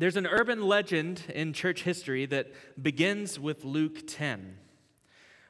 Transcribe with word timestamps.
There's 0.00 0.16
an 0.16 0.26
urban 0.26 0.62
legend 0.62 1.24
in 1.28 1.52
church 1.52 1.82
history 1.82 2.24
that 2.24 2.50
begins 2.82 3.38
with 3.38 3.66
Luke 3.66 4.06
10. 4.06 4.56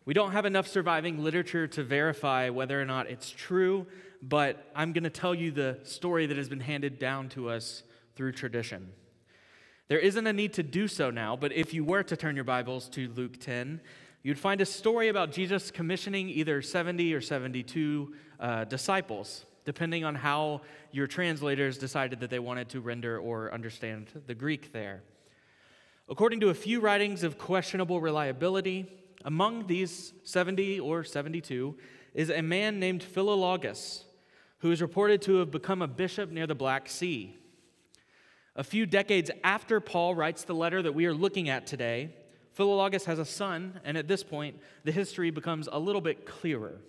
We 0.04 0.12
don't 0.12 0.32
have 0.32 0.44
enough 0.44 0.66
surviving 0.66 1.22
literature 1.22 1.68
to 1.68 1.84
verify 1.84 2.48
whether 2.48 2.82
or 2.82 2.84
not 2.84 3.08
it's 3.08 3.30
true, 3.30 3.86
but 4.20 4.68
I'm 4.74 4.92
going 4.92 5.04
to 5.04 5.08
tell 5.08 5.36
you 5.36 5.52
the 5.52 5.78
story 5.84 6.26
that 6.26 6.36
has 6.36 6.48
been 6.48 6.58
handed 6.58 6.98
down 6.98 7.28
to 7.28 7.48
us 7.48 7.84
through 8.16 8.32
tradition. 8.32 8.90
There 9.86 10.00
isn't 10.00 10.26
a 10.26 10.32
need 10.32 10.54
to 10.54 10.64
do 10.64 10.88
so 10.88 11.12
now, 11.12 11.36
but 11.36 11.52
if 11.52 11.72
you 11.72 11.84
were 11.84 12.02
to 12.02 12.16
turn 12.16 12.34
your 12.34 12.44
Bibles 12.44 12.88
to 12.88 13.06
Luke 13.14 13.38
10, 13.38 13.80
you'd 14.24 14.36
find 14.36 14.60
a 14.60 14.66
story 14.66 15.10
about 15.10 15.30
Jesus 15.30 15.70
commissioning 15.70 16.28
either 16.28 16.60
70 16.60 17.14
or 17.14 17.20
72 17.20 18.14
uh, 18.40 18.64
disciples 18.64 19.44
depending 19.64 20.04
on 20.04 20.14
how 20.14 20.62
your 20.92 21.06
translators 21.06 21.78
decided 21.78 22.20
that 22.20 22.30
they 22.30 22.38
wanted 22.38 22.68
to 22.70 22.80
render 22.80 23.18
or 23.18 23.52
understand 23.52 24.08
the 24.26 24.34
Greek 24.34 24.72
there. 24.72 25.02
According 26.08 26.40
to 26.40 26.48
a 26.48 26.54
few 26.54 26.80
writings 26.80 27.22
of 27.22 27.38
questionable 27.38 28.00
reliability, 28.00 28.90
among 29.24 29.66
these 29.66 30.12
70 30.24 30.80
or 30.80 31.04
72 31.04 31.76
is 32.14 32.30
a 32.30 32.42
man 32.42 32.80
named 32.80 33.02
Philologus, 33.04 34.04
who 34.58 34.72
is 34.72 34.82
reported 34.82 35.22
to 35.22 35.36
have 35.36 35.50
become 35.50 35.82
a 35.82 35.88
bishop 35.88 36.30
near 36.30 36.46
the 36.46 36.54
Black 36.54 36.88
Sea. 36.88 37.36
A 38.56 38.64
few 38.64 38.86
decades 38.86 39.30
after 39.44 39.80
Paul 39.80 40.14
writes 40.14 40.44
the 40.44 40.54
letter 40.54 40.82
that 40.82 40.92
we 40.92 41.06
are 41.06 41.14
looking 41.14 41.48
at 41.48 41.66
today, 41.66 42.10
Philologus 42.58 43.04
has 43.04 43.18
a 43.18 43.24
son, 43.24 43.80
and 43.84 43.96
at 43.96 44.08
this 44.08 44.24
point, 44.24 44.58
the 44.84 44.92
history 44.92 45.30
becomes 45.30 45.68
a 45.70 45.78
little 45.78 46.00
bit 46.00 46.26
clearer. 46.26 46.80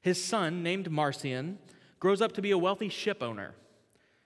His 0.00 0.22
son, 0.22 0.62
named 0.62 0.90
Marcion, 0.90 1.58
grows 2.00 2.20
up 2.20 2.32
to 2.32 2.42
be 2.42 2.50
a 2.50 2.58
wealthy 2.58 2.88
ship 2.88 3.22
owner, 3.22 3.54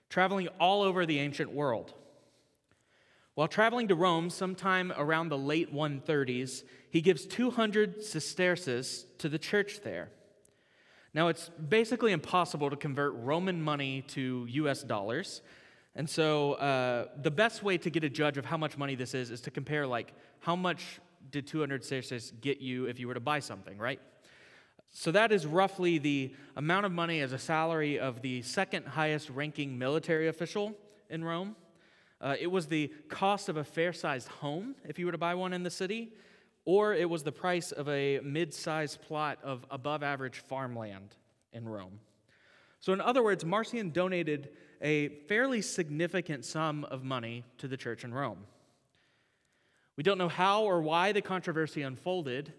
traveling 0.09 0.48
all 0.59 0.82
over 0.82 1.05
the 1.05 1.19
ancient 1.19 1.52
world. 1.52 1.92
While 3.34 3.48
traveling 3.48 3.88
to 3.88 3.96
Rome 3.96 4.30
sometime 4.30 4.92
around 4.96 5.29
the 5.29 5.37
late 5.37 5.74
130s, 5.74 6.63
he 6.90 7.01
gives 7.01 7.26
200 7.26 8.02
sesterces 8.02 9.07
to 9.18 9.29
the 9.29 9.38
church 9.38 9.80
there. 9.82 10.09
Now, 11.13 11.29
it's 11.29 11.48
basically 11.48 12.13
impossible 12.13 12.71
to 12.71 12.76
convert 12.76 13.13
Roman 13.15 13.60
money 13.60 14.02
to 14.09 14.46
US 14.48 14.82
dollars. 14.82 15.43
And 15.96 16.09
so, 16.09 16.54
uh, 16.54 17.07
the 17.20 17.30
best 17.30 17.65
way 17.65 17.76
to 17.79 17.91
get 17.91 18.04
a 18.04 18.09
judge 18.09 18.38
of 18.38 18.45
how 18.45 18.57
much 18.57 18.79
money 18.79 18.95
this 18.95 19.15
is 19.15 19.32
is 19.32 19.41
to 19.43 19.51
compare, 19.51 19.87
like, 19.87 20.13
how 20.38 20.54
much 20.54 21.01
did 21.30 21.46
200 21.46 21.85
sesterces 21.85 22.32
get 22.41 22.60
you 22.60 22.87
if 22.87 23.01
you 23.01 23.09
were 23.09 23.15
to 23.15 23.20
buy 23.20 23.41
something, 23.41 23.79
right? 23.79 24.01
So 24.96 25.10
that 25.10 25.32
is 25.32 25.45
roughly 25.45 25.98
the 25.98 26.32
amount 26.54 26.87
of 26.87 26.92
money 26.92 27.20
as 27.20 27.32
a 27.32 27.38
salary 27.38 27.98
of 27.98 28.23
the 28.23 28.42
second 28.42 28.87
highest 28.87 29.28
ranking 29.28 29.76
military 29.76 30.28
official 30.28 30.73
in 31.10 31.24
Rome. 31.24 31.56
Uh, 32.20 32.36
it 32.40 32.46
was 32.46 32.68
the 32.68 32.92
cost 33.09 33.48
of 33.48 33.56
a 33.56 33.64
fair 33.64 33.92
sized 33.92 34.28
home 34.28 34.76
if 34.84 34.96
you 34.96 35.06
were 35.06 35.12
to 35.12 35.18
buy 35.18 35.34
one 35.34 35.52
in 35.52 35.64
the 35.64 35.70
city, 35.70 36.12
or 36.64 36.95
it 36.95 37.10
was 37.10 37.24
the 37.24 37.32
price 37.32 37.73
of 37.73 37.88
a 37.88 38.20
mid 38.20 38.54
sized 38.54 39.02
plot 39.02 39.38
of 39.42 39.66
above 39.68 40.04
average 40.04 40.38
farmland 40.38 41.16
in 41.52 41.68
Rome. 41.68 41.98
So, 42.79 42.92
in 42.92 43.01
other 43.01 43.23
words, 43.23 43.45
Marcion 43.45 43.90
donated 43.90 44.51
a 44.80 45.08
fairly 45.26 45.60
significant 45.60 46.45
sum 46.45 46.84
of 46.84 47.02
money 47.02 47.42
to 47.58 47.66
the 47.66 47.76
church 47.76 48.04
in 48.04 48.14
Rome. 48.14 48.46
We 49.96 50.04
don't 50.04 50.18
know 50.18 50.29
how 50.29 50.62
or 50.62 50.80
why 50.82 51.10
the 51.10 51.20
controversy 51.20 51.82
unfolded, 51.82 52.52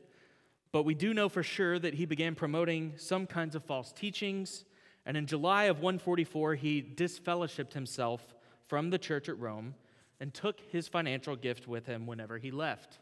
but 0.76 0.84
we 0.84 0.94
do 0.94 1.14
know 1.14 1.30
for 1.30 1.42
sure 1.42 1.80
that 1.80 1.94
he 1.94 2.06
began 2.06 2.36
promoting 2.36 2.92
some 2.98 3.26
kinds 3.26 3.56
of 3.56 3.64
false 3.64 3.94
teachings, 3.94 4.66
and 5.06 5.16
in 5.16 5.26
July 5.26 5.64
of 5.72 5.78
144, 5.78 6.56
he 6.56 6.82
disfellowshipped 6.82 7.72
himself 7.72 8.36
from 8.68 8.90
the 8.90 8.98
church 8.98 9.30
at 9.30 9.40
Rome 9.40 9.76
and 10.20 10.34
took 10.34 10.60
his 10.74 10.90
financial 10.90 11.38
gift 11.38 11.66
with 11.66 11.86
him 11.86 12.06
whenever 12.06 12.38
he 12.38 12.52
left. 12.52 13.00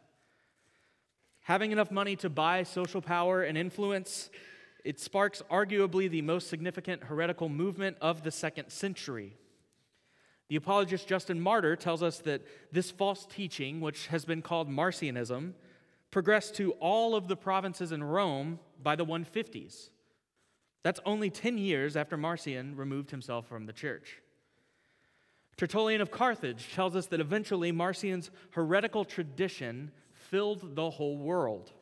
Having 1.40 1.72
enough 1.72 1.90
money 1.90 2.14
to 2.14 2.30
buy 2.30 2.62
social 2.62 3.02
power 3.02 3.42
and 3.42 3.58
influence, 3.58 4.30
it 4.84 5.00
sparks 5.00 5.42
arguably 5.50 6.08
the 6.08 6.22
most 6.22 6.48
significant 6.48 7.02
heretical 7.02 7.48
movement 7.48 7.96
of 8.00 8.22
the 8.22 8.30
second 8.30 8.70
century. 8.70 9.36
The 10.46 10.54
apologist 10.54 11.08
Justin 11.08 11.40
Martyr 11.40 11.74
tells 11.74 12.04
us 12.04 12.18
that 12.18 12.42
this 12.70 12.92
false 12.92 13.26
teaching, 13.26 13.80
which 13.80 14.06
has 14.06 14.24
been 14.24 14.42
called 14.42 14.70
Marcionism, 14.70 15.54
progressed 16.14 16.54
to 16.54 16.70
all 16.74 17.16
of 17.16 17.26
the 17.26 17.34
provinces 17.34 17.90
in 17.90 18.04
Rome 18.04 18.60
by 18.80 18.94
the 18.94 19.04
150s. 19.04 19.90
That's 20.84 21.00
only 21.04 21.28
10 21.28 21.58
years 21.58 21.96
after 21.96 22.16
Marcion 22.16 22.76
removed 22.76 23.10
himself 23.10 23.48
from 23.48 23.66
the 23.66 23.72
church. 23.72 24.22
Tertullian 25.56 26.00
of 26.00 26.12
Carthage 26.12 26.72
tells 26.72 26.94
us 26.94 27.06
that 27.06 27.18
eventually 27.18 27.72
Marcion's 27.72 28.30
heretical 28.50 29.04
tradition 29.04 29.90
filled 30.12 30.76
the 30.76 30.88
whole 30.88 31.18
world. 31.18 31.72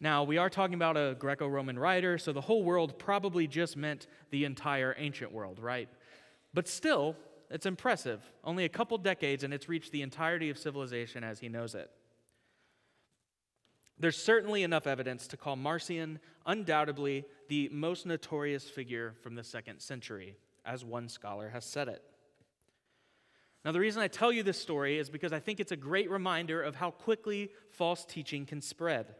Now, 0.00 0.24
we 0.24 0.36
are 0.36 0.50
talking 0.50 0.74
about 0.74 0.96
a 0.96 1.14
Greco 1.16 1.46
Roman 1.46 1.78
writer, 1.78 2.18
so 2.18 2.32
the 2.32 2.40
whole 2.40 2.64
world 2.64 2.98
probably 2.98 3.46
just 3.46 3.76
meant 3.76 4.08
the 4.30 4.44
entire 4.44 4.96
ancient 4.98 5.30
world, 5.30 5.60
right? 5.60 5.88
But 6.52 6.66
still, 6.66 7.14
it's 7.52 7.66
impressive. 7.66 8.20
Only 8.42 8.64
a 8.64 8.68
couple 8.68 8.98
decades, 8.98 9.44
and 9.44 9.54
it's 9.54 9.68
reached 9.68 9.92
the 9.92 10.02
entirety 10.02 10.50
of 10.50 10.58
civilization 10.58 11.22
as 11.22 11.38
he 11.38 11.48
knows 11.48 11.76
it. 11.76 11.88
There's 13.98 14.16
certainly 14.16 14.62
enough 14.62 14.86
evidence 14.86 15.26
to 15.28 15.36
call 15.36 15.56
Marcion 15.56 16.18
undoubtedly 16.44 17.24
the 17.48 17.68
most 17.72 18.04
notorious 18.04 18.68
figure 18.68 19.14
from 19.22 19.34
the 19.34 19.44
second 19.44 19.80
century, 19.80 20.36
as 20.64 20.84
one 20.84 21.08
scholar 21.08 21.48
has 21.48 21.64
said 21.64 21.88
it. 21.88 22.02
Now, 23.64 23.72
the 23.72 23.80
reason 23.80 24.02
I 24.02 24.08
tell 24.08 24.30
you 24.30 24.42
this 24.42 24.60
story 24.60 24.98
is 24.98 25.10
because 25.10 25.32
I 25.32 25.40
think 25.40 25.58
it's 25.58 25.72
a 25.72 25.76
great 25.76 26.10
reminder 26.10 26.62
of 26.62 26.76
how 26.76 26.90
quickly 26.90 27.50
false 27.70 28.04
teaching 28.04 28.46
can 28.46 28.60
spread. 28.60 29.14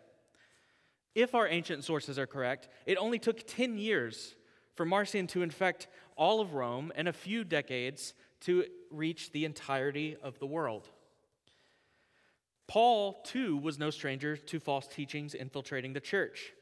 If 1.16 1.34
our 1.34 1.48
ancient 1.48 1.82
sources 1.82 2.18
are 2.18 2.26
correct, 2.26 2.68
it 2.84 2.98
only 2.98 3.18
took 3.18 3.46
10 3.46 3.78
years 3.78 4.36
for 4.74 4.84
Marcion 4.84 5.26
to 5.28 5.42
infect 5.42 5.88
all 6.16 6.40
of 6.40 6.54
Rome 6.54 6.92
and 6.94 7.08
a 7.08 7.12
few 7.12 7.42
decades 7.42 8.14
to 8.40 8.66
reach 8.90 9.32
the 9.32 9.46
entirety 9.46 10.16
of 10.22 10.38
the 10.38 10.46
world. 10.46 10.90
Paul, 12.68 13.20
too, 13.24 13.56
was 13.56 13.78
no 13.78 13.90
stranger 13.90 14.36
to 14.36 14.60
false 14.60 14.88
teachings 14.88 15.34
infiltrating 15.34 15.92
the 15.92 16.00
church. 16.00 16.52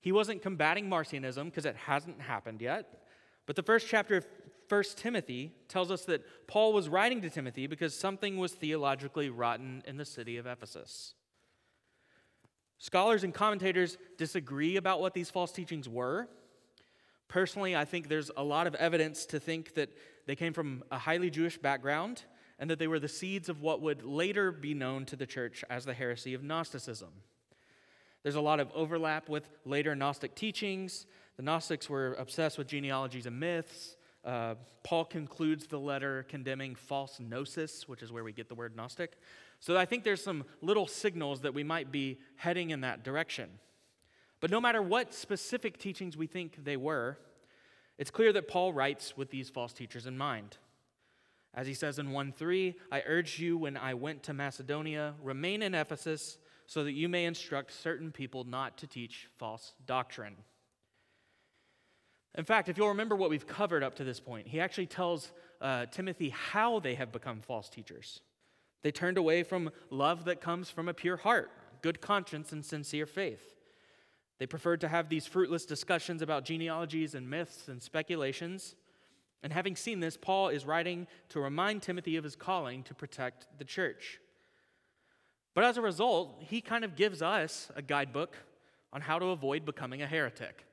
He 0.00 0.12
wasn't 0.12 0.42
combating 0.42 0.90
Marcionism 0.90 1.46
because 1.46 1.64
it 1.64 1.76
hasn't 1.76 2.20
happened 2.20 2.60
yet. 2.60 3.02
But 3.46 3.56
the 3.56 3.62
first 3.62 3.88
chapter 3.88 4.16
of 4.16 4.26
1 4.68 4.82
Timothy 4.96 5.52
tells 5.68 5.90
us 5.90 6.04
that 6.06 6.22
Paul 6.46 6.72
was 6.72 6.88
writing 6.88 7.20
to 7.22 7.30
Timothy 7.30 7.66
because 7.66 7.94
something 7.94 8.36
was 8.36 8.52
theologically 8.52 9.30
rotten 9.30 9.82
in 9.86 9.96
the 9.96 10.04
city 10.04 10.36
of 10.36 10.46
Ephesus. 10.46 11.14
Scholars 12.78 13.22
and 13.22 13.32
commentators 13.32 13.96
disagree 14.18 14.76
about 14.76 15.00
what 15.00 15.14
these 15.14 15.30
false 15.30 15.52
teachings 15.52 15.88
were. 15.88 16.28
Personally, 17.28 17.76
I 17.76 17.84
think 17.84 18.08
there's 18.08 18.30
a 18.36 18.42
lot 18.42 18.66
of 18.66 18.74
evidence 18.74 19.24
to 19.26 19.38
think 19.38 19.74
that 19.74 19.90
they 20.26 20.34
came 20.34 20.52
from 20.52 20.82
a 20.90 20.98
highly 20.98 21.30
Jewish 21.30 21.58
background 21.58 22.24
and 22.62 22.70
that 22.70 22.78
they 22.78 22.86
were 22.86 23.00
the 23.00 23.08
seeds 23.08 23.48
of 23.48 23.60
what 23.60 23.82
would 23.82 24.04
later 24.04 24.52
be 24.52 24.72
known 24.72 25.04
to 25.04 25.16
the 25.16 25.26
church 25.26 25.64
as 25.68 25.84
the 25.84 25.92
heresy 25.92 26.32
of 26.32 26.44
Gnosticism. 26.44 27.08
There's 28.22 28.36
a 28.36 28.40
lot 28.40 28.60
of 28.60 28.70
overlap 28.72 29.28
with 29.28 29.48
later 29.64 29.96
Gnostic 29.96 30.36
teachings. 30.36 31.06
The 31.36 31.42
Gnostics 31.42 31.90
were 31.90 32.14
obsessed 32.20 32.58
with 32.58 32.68
genealogies 32.68 33.26
and 33.26 33.40
myths. 33.40 33.96
Uh, 34.24 34.54
Paul 34.84 35.04
concludes 35.04 35.66
the 35.66 35.80
letter 35.80 36.24
condemning 36.28 36.76
false 36.76 37.18
gnosis, 37.18 37.88
which 37.88 38.00
is 38.00 38.12
where 38.12 38.22
we 38.22 38.30
get 38.30 38.48
the 38.48 38.54
word 38.54 38.76
Gnostic. 38.76 39.14
So 39.58 39.76
I 39.76 39.84
think 39.84 40.04
there's 40.04 40.22
some 40.22 40.44
little 40.60 40.86
signals 40.86 41.40
that 41.40 41.54
we 41.54 41.64
might 41.64 41.90
be 41.90 42.20
heading 42.36 42.70
in 42.70 42.82
that 42.82 43.02
direction. 43.02 43.50
But 44.38 44.52
no 44.52 44.60
matter 44.60 44.80
what 44.80 45.14
specific 45.14 45.78
teachings 45.78 46.16
we 46.16 46.28
think 46.28 46.62
they 46.62 46.76
were, 46.76 47.18
it's 47.98 48.12
clear 48.12 48.32
that 48.34 48.46
Paul 48.46 48.72
writes 48.72 49.16
with 49.16 49.30
these 49.30 49.50
false 49.50 49.72
teachers 49.72 50.06
in 50.06 50.16
mind. 50.16 50.58
As 51.54 51.66
he 51.66 51.74
says 51.74 51.98
in 51.98 52.12
1 52.12 52.32
3, 52.32 52.74
I 52.90 53.02
urged 53.06 53.38
you 53.38 53.58
when 53.58 53.76
I 53.76 53.94
went 53.94 54.22
to 54.24 54.32
Macedonia, 54.32 55.14
remain 55.22 55.62
in 55.62 55.74
Ephesus 55.74 56.38
so 56.66 56.84
that 56.84 56.92
you 56.92 57.08
may 57.08 57.26
instruct 57.26 57.72
certain 57.72 58.10
people 58.10 58.44
not 58.44 58.78
to 58.78 58.86
teach 58.86 59.28
false 59.38 59.74
doctrine. 59.84 60.36
In 62.34 62.44
fact, 62.44 62.70
if 62.70 62.78
you'll 62.78 62.88
remember 62.88 63.14
what 63.14 63.28
we've 63.28 63.46
covered 63.46 63.82
up 63.82 63.96
to 63.96 64.04
this 64.04 64.18
point, 64.18 64.46
he 64.46 64.58
actually 64.58 64.86
tells 64.86 65.32
uh, 65.60 65.86
Timothy 65.86 66.30
how 66.30 66.80
they 66.80 66.94
have 66.94 67.12
become 67.12 67.40
false 67.42 67.68
teachers. 67.68 68.22
They 68.82 68.90
turned 68.90 69.18
away 69.18 69.42
from 69.42 69.70
love 69.90 70.24
that 70.24 70.40
comes 70.40 70.70
from 70.70 70.88
a 70.88 70.94
pure 70.94 71.18
heart, 71.18 71.50
good 71.82 72.00
conscience, 72.00 72.52
and 72.52 72.64
sincere 72.64 73.06
faith. 73.06 73.54
They 74.38 74.46
preferred 74.46 74.80
to 74.80 74.88
have 74.88 75.08
these 75.08 75.26
fruitless 75.26 75.66
discussions 75.66 76.22
about 76.22 76.44
genealogies 76.44 77.14
and 77.14 77.28
myths 77.28 77.68
and 77.68 77.82
speculations. 77.82 78.74
And 79.42 79.52
having 79.52 79.74
seen 79.74 80.00
this, 80.00 80.16
Paul 80.16 80.48
is 80.48 80.64
writing 80.64 81.06
to 81.30 81.40
remind 81.40 81.82
Timothy 81.82 82.16
of 82.16 82.24
his 82.24 82.36
calling 82.36 82.82
to 82.84 82.94
protect 82.94 83.46
the 83.58 83.64
church. 83.64 84.20
But 85.54 85.64
as 85.64 85.76
a 85.76 85.82
result, 85.82 86.42
he 86.48 86.60
kind 86.60 86.84
of 86.84 86.96
gives 86.96 87.22
us 87.22 87.70
a 87.74 87.82
guidebook 87.82 88.36
on 88.92 89.00
how 89.00 89.18
to 89.18 89.26
avoid 89.26 89.64
becoming 89.64 90.00
a 90.02 90.06
heretic. 90.06 90.64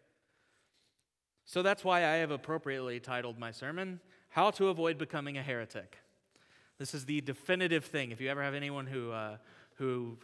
So 1.45 1.63
that's 1.63 1.83
why 1.83 2.06
I 2.06 2.18
have 2.18 2.31
appropriately 2.31 3.00
titled 3.00 3.39
my 3.39 3.51
sermon, 3.51 4.00
How 4.30 4.51
to 4.51 4.68
Avoid 4.68 5.00
Becoming 5.00 5.38
a 5.38 5.42
Heretic. 5.42 5.98
This 6.77 6.94
is 6.94 7.06
the 7.06 7.21
definitive 7.21 7.86
thing. 7.86 8.12
If 8.12 8.21
you 8.21 8.30
ever 8.30 8.44
have 8.44 8.54
anyone 8.54 8.86
who, 8.86 9.12
uh, 9.12 9.38
who 9.75 10.18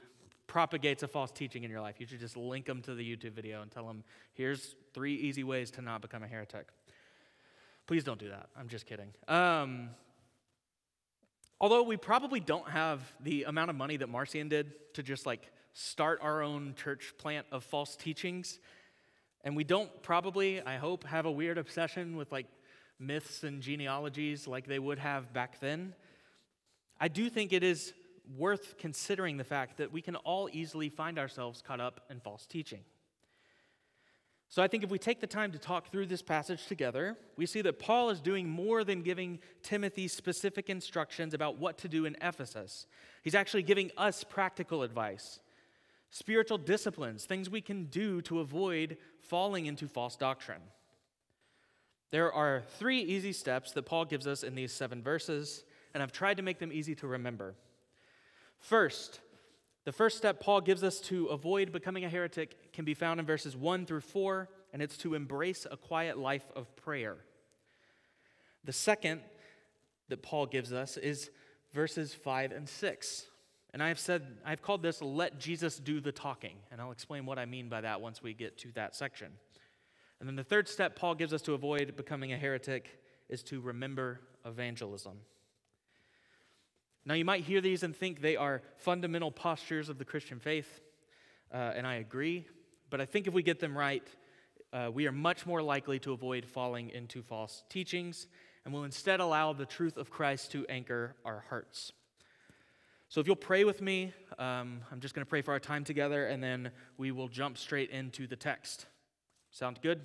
propagates 0.45 1.01
a 1.01 1.07
false 1.07 1.31
teaching 1.31 1.63
in 1.63 1.71
your 1.71 1.81
life, 1.81 1.95
you 1.99 2.05
should 2.05 2.19
just 2.19 2.37
link 2.37 2.65
them 2.65 2.81
to 2.83 2.93
the 2.93 3.03
YouTube 3.03 3.33
video 3.33 3.63
and 3.63 3.71
tell 3.71 3.87
them, 3.87 4.03
here's 4.35 4.75
three 4.93 5.15
easy 5.15 5.43
ways 5.43 5.71
to 5.71 5.81
not 5.81 6.01
become 6.01 6.21
a 6.21 6.27
heretic. 6.27 6.67
Please 7.87 8.03
don't 8.03 8.19
do 8.19 8.29
that. 8.29 8.49
I'm 8.57 8.67
just 8.67 8.85
kidding. 8.85 9.13
Um, 9.27 9.89
although 11.59 11.83
we 11.83 11.97
probably 11.97 12.39
don't 12.39 12.69
have 12.69 13.01
the 13.19 13.43
amount 13.43 13.69
of 13.69 13.75
money 13.75 13.97
that 13.97 14.09
Marcion 14.09 14.49
did 14.49 14.73
to 14.95 15.03
just 15.03 15.25
like 15.25 15.51
start 15.73 16.19
our 16.21 16.41
own 16.41 16.73
church 16.75 17.13
plant 17.17 17.45
of 17.51 17.63
false 17.63 17.95
teachings, 17.95 18.59
and 19.43 19.55
we 19.55 19.63
don't 19.63 20.01
probably, 20.01 20.61
I 20.61 20.77
hope, 20.77 21.03
have 21.03 21.25
a 21.25 21.31
weird 21.31 21.57
obsession 21.57 22.15
with 22.15 22.31
like 22.31 22.47
myths 22.99 23.43
and 23.43 23.61
genealogies 23.61 24.47
like 24.47 24.65
they 24.65 24.79
would 24.79 24.99
have 24.99 25.31
back 25.33 25.59
then. 25.59 25.93
I 26.99 27.07
do 27.07 27.29
think 27.29 27.53
it 27.53 27.61
is 27.61 27.93
worth 28.37 28.77
considering 28.79 29.37
the 29.37 29.43
fact 29.43 29.77
that 29.77 29.91
we 29.91 30.01
can 30.01 30.15
all 30.15 30.49
easily 30.51 30.89
find 30.89 31.19
ourselves 31.19 31.61
caught 31.61 31.79
up 31.79 32.01
in 32.09 32.19
false 32.19 32.47
teaching. 32.47 32.79
So 34.49 34.61
I 34.61 34.67
think 34.67 34.83
if 34.83 34.89
we 34.89 34.99
take 34.99 35.19
the 35.19 35.27
time 35.27 35.51
to 35.51 35.57
talk 35.57 35.91
through 35.91 36.05
this 36.05 36.21
passage 36.21 36.67
together, 36.67 37.17
we 37.35 37.45
see 37.45 37.61
that 37.61 37.79
Paul 37.79 38.09
is 38.09 38.21
doing 38.21 38.47
more 38.47 38.83
than 38.83 39.01
giving 39.01 39.39
Timothy 39.63 40.07
specific 40.07 40.69
instructions 40.69 41.33
about 41.33 41.57
what 41.57 41.77
to 41.79 41.87
do 41.87 42.05
in 42.05 42.15
Ephesus. 42.21 42.85
He's 43.23 43.35
actually 43.35 43.63
giving 43.63 43.91
us 43.97 44.23
practical 44.23 44.83
advice, 44.83 45.39
spiritual 46.09 46.57
disciplines, 46.57 47.25
things 47.25 47.49
we 47.49 47.61
can 47.61 47.85
do 47.85 48.21
to 48.23 48.39
avoid 48.39 48.97
falling 49.19 49.65
into 49.65 49.87
false 49.87 50.15
doctrine. 50.15 50.61
There 52.11 52.31
are 52.31 52.63
three 52.77 53.01
easy 53.01 53.33
steps 53.33 53.71
that 53.71 53.83
Paul 53.83 54.05
gives 54.05 54.27
us 54.27 54.43
in 54.43 54.55
these 54.55 54.71
seven 54.71 55.01
verses, 55.01 55.65
and 55.93 56.01
I've 56.01 56.13
tried 56.13 56.37
to 56.37 56.43
make 56.43 56.59
them 56.59 56.71
easy 56.71 56.95
to 56.95 57.07
remember. 57.07 57.55
First, 58.59 59.19
the 59.85 59.91
first 59.91 60.17
step 60.17 60.39
Paul 60.39 60.61
gives 60.61 60.83
us 60.83 60.99
to 61.01 61.27
avoid 61.27 61.71
becoming 61.71 62.05
a 62.05 62.09
heretic 62.09 62.73
can 62.73 62.85
be 62.85 62.95
found 62.95 63.19
in 63.19 63.25
verses 63.25 63.55
1 63.55 63.85
through 63.85 64.01
4, 64.01 64.49
and 64.73 64.81
it's 64.81 64.97
to 64.97 65.13
embrace 65.13 65.65
a 65.69 65.77
quiet 65.77 66.17
life 66.17 66.45
of 66.55 66.75
prayer. 66.75 67.17
The 68.63 68.73
second 68.73 69.21
that 70.09 70.23
Paul 70.23 70.47
gives 70.47 70.73
us 70.73 70.97
is 70.97 71.29
verses 71.71 72.13
5 72.13 72.51
and 72.51 72.67
6. 72.67 73.25
And 73.73 73.83
I 73.83 73.89
have 73.89 73.99
said, 73.99 74.25
I've 74.45 74.61
called 74.61 74.81
this 74.81 75.01
let 75.01 75.39
Jesus 75.39 75.77
do 75.77 75.99
the 75.99 76.11
talking, 76.11 76.55
and 76.71 76.81
I'll 76.81 76.91
explain 76.91 77.25
what 77.25 77.37
I 77.37 77.45
mean 77.45 77.69
by 77.69 77.81
that 77.81 78.01
once 78.01 78.23
we 78.23 78.33
get 78.33 78.57
to 78.59 78.71
that 78.71 78.95
section. 78.95 79.33
And 80.19 80.27
then 80.27 80.35
the 80.35 80.43
third 80.43 80.67
step 80.67 80.95
Paul 80.95 81.13
gives 81.13 81.33
us 81.33 81.41
to 81.43 81.53
avoid 81.53 81.95
becoming 81.95 82.33
a 82.33 82.37
heretic 82.37 82.89
is 83.29 83.43
to 83.43 83.59
remember 83.59 84.21
evangelism. 84.45 85.19
Now, 87.07 87.13
you 87.13 87.25
might 87.25 87.43
hear 87.43 87.61
these 87.61 87.83
and 87.83 87.95
think 87.95 88.21
they 88.21 88.35
are 88.35 88.63
fundamental 88.77 89.29
postures 89.29 89.89
of 89.89 89.99
the 89.99 90.05
Christian 90.05 90.39
faith, 90.39 90.81
uh, 91.53 91.73
and 91.75 91.85
I 91.85 91.95
agree. 91.95 92.47
But 92.89 92.99
I 92.99 93.05
think 93.05 93.27
if 93.27 93.33
we 93.33 93.43
get 93.43 93.59
them 93.59 93.77
right, 93.77 94.07
uh, 94.73 94.89
we 94.91 95.05
are 95.05 95.11
much 95.11 95.45
more 95.45 95.61
likely 95.61 95.99
to 95.99 96.13
avoid 96.13 96.45
falling 96.45 96.89
into 96.89 97.21
false 97.21 97.63
teachings 97.69 98.27
and 98.63 98.73
will 98.73 98.85
instead 98.85 99.19
allow 99.19 99.53
the 99.53 99.67
truth 99.67 99.97
of 99.97 100.09
Christ 100.09 100.51
to 100.53 100.65
anchor 100.67 101.15
our 101.23 101.45
hearts. 101.49 101.91
So, 103.07 103.21
if 103.21 103.27
you'll 103.27 103.35
pray 103.35 103.63
with 103.65 103.83
me, 103.83 104.11
um, 104.39 104.81
I'm 104.91 104.99
just 104.99 105.13
going 105.13 105.23
to 105.23 105.29
pray 105.29 105.43
for 105.43 105.51
our 105.51 105.59
time 105.59 105.83
together, 105.83 106.25
and 106.25 106.41
then 106.41 106.71
we 106.97 107.11
will 107.11 107.27
jump 107.27 107.59
straight 107.59 107.91
into 107.91 108.25
the 108.25 108.35
text. 108.35 108.87
Sound 109.51 109.79
good? 109.83 110.01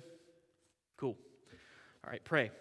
Cool. 0.97 1.17
All 2.05 2.11
right, 2.11 2.23
pray. 2.23 2.51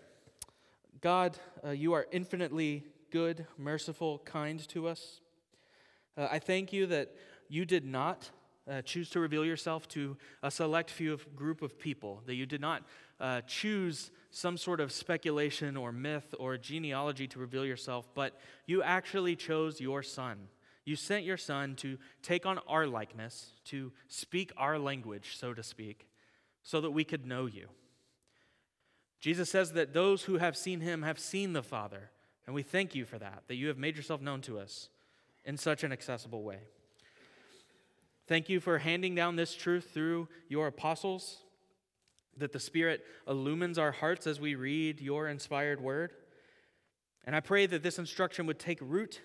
God, 1.03 1.37
uh, 1.63 1.71
you 1.71 1.93
are 1.93 2.07
infinitely 2.11 2.85
good, 3.11 3.47
merciful, 3.59 4.21
kind 4.25 4.67
to 4.69 4.89
us. 4.89 5.21
Uh, 6.17 6.29
I 6.31 6.39
thank 6.39 6.73
you 6.73 6.87
that 6.87 7.15
you 7.49 7.65
did 7.65 7.85
not 7.85 8.31
uh, 8.71 8.83
choose 8.83 9.11
to 9.11 9.21
reveal 9.21 9.45
yourself 9.45 9.89
to 9.89 10.17
a 10.43 10.51
select 10.51 10.91
few 10.91 11.13
of, 11.13 11.35
group 11.35 11.63
of 11.63 11.79
people, 11.79 12.23
that 12.27 12.35
you 12.35 12.47
did 12.47 12.61
not 12.61 12.85
uh, 13.19 13.41
choose 13.43 14.11
some 14.31 14.57
sort 14.57 14.81
of 14.81 14.93
speculation 14.93 15.77
or 15.77 15.93
myth 15.93 16.35
or 16.39 16.57
genealogy 16.57 17.27
to 17.27 17.39
reveal 17.39 17.65
yourself, 17.65 18.09
but 18.15 18.39
you 18.67 18.83
actually 18.83 19.35
chose 19.35 19.81
your 19.81 20.03
son. 20.03 20.49
You 20.85 20.97
sent 20.97 21.25
your 21.25 21.37
son 21.37 21.75
to 21.77 21.99
take 22.23 22.47
on 22.47 22.59
our 22.69 22.87
likeness, 22.87 23.53
to 23.67 23.93
speak 24.09 24.53
our 24.57 24.79
language, 24.79 25.37
so 25.37 25.53
to 25.53 25.63
speak, 25.63 26.09
so 26.63 26.81
that 26.81 26.91
we 26.91 27.05
could 27.05 27.27
know 27.27 27.47
you. 27.47 27.69
Jesus 29.21 29.51
says 29.51 29.73
that 29.73 29.93
those 29.93 30.23
who 30.25 30.39
have 30.39 30.57
seen 30.57 30.81
him 30.81 31.03
have 31.03 31.19
seen 31.19 31.53
the 31.53 31.63
Father. 31.63 32.11
And 32.51 32.55
we 32.57 32.65
thank 32.65 32.97
you 32.97 33.05
for 33.05 33.17
that, 33.17 33.45
that 33.47 33.55
you 33.55 33.69
have 33.69 33.79
made 33.79 33.97
yourself 33.97 34.21
known 34.21 34.41
to 34.41 34.59
us 34.59 34.89
in 35.45 35.57
such 35.57 35.85
an 35.85 35.93
accessible 35.93 36.43
way. 36.43 36.59
Thank 38.27 38.49
you 38.49 38.59
for 38.59 38.79
handing 38.79 39.15
down 39.15 39.37
this 39.37 39.55
truth 39.55 39.91
through 39.95 40.27
your 40.49 40.67
apostles, 40.67 41.45
that 42.37 42.51
the 42.51 42.59
Spirit 42.59 43.05
illumines 43.29 43.79
our 43.79 43.93
hearts 43.93 44.27
as 44.27 44.41
we 44.41 44.57
read 44.57 45.01
your 45.01 45.29
inspired 45.29 45.81
word. 45.81 46.13
And 47.25 47.37
I 47.37 47.41
pray 47.41 47.67
that 47.67 47.85
this 47.85 48.01
instruction 48.01 48.47
would 48.47 48.59
take 48.59 48.79
root 48.81 49.21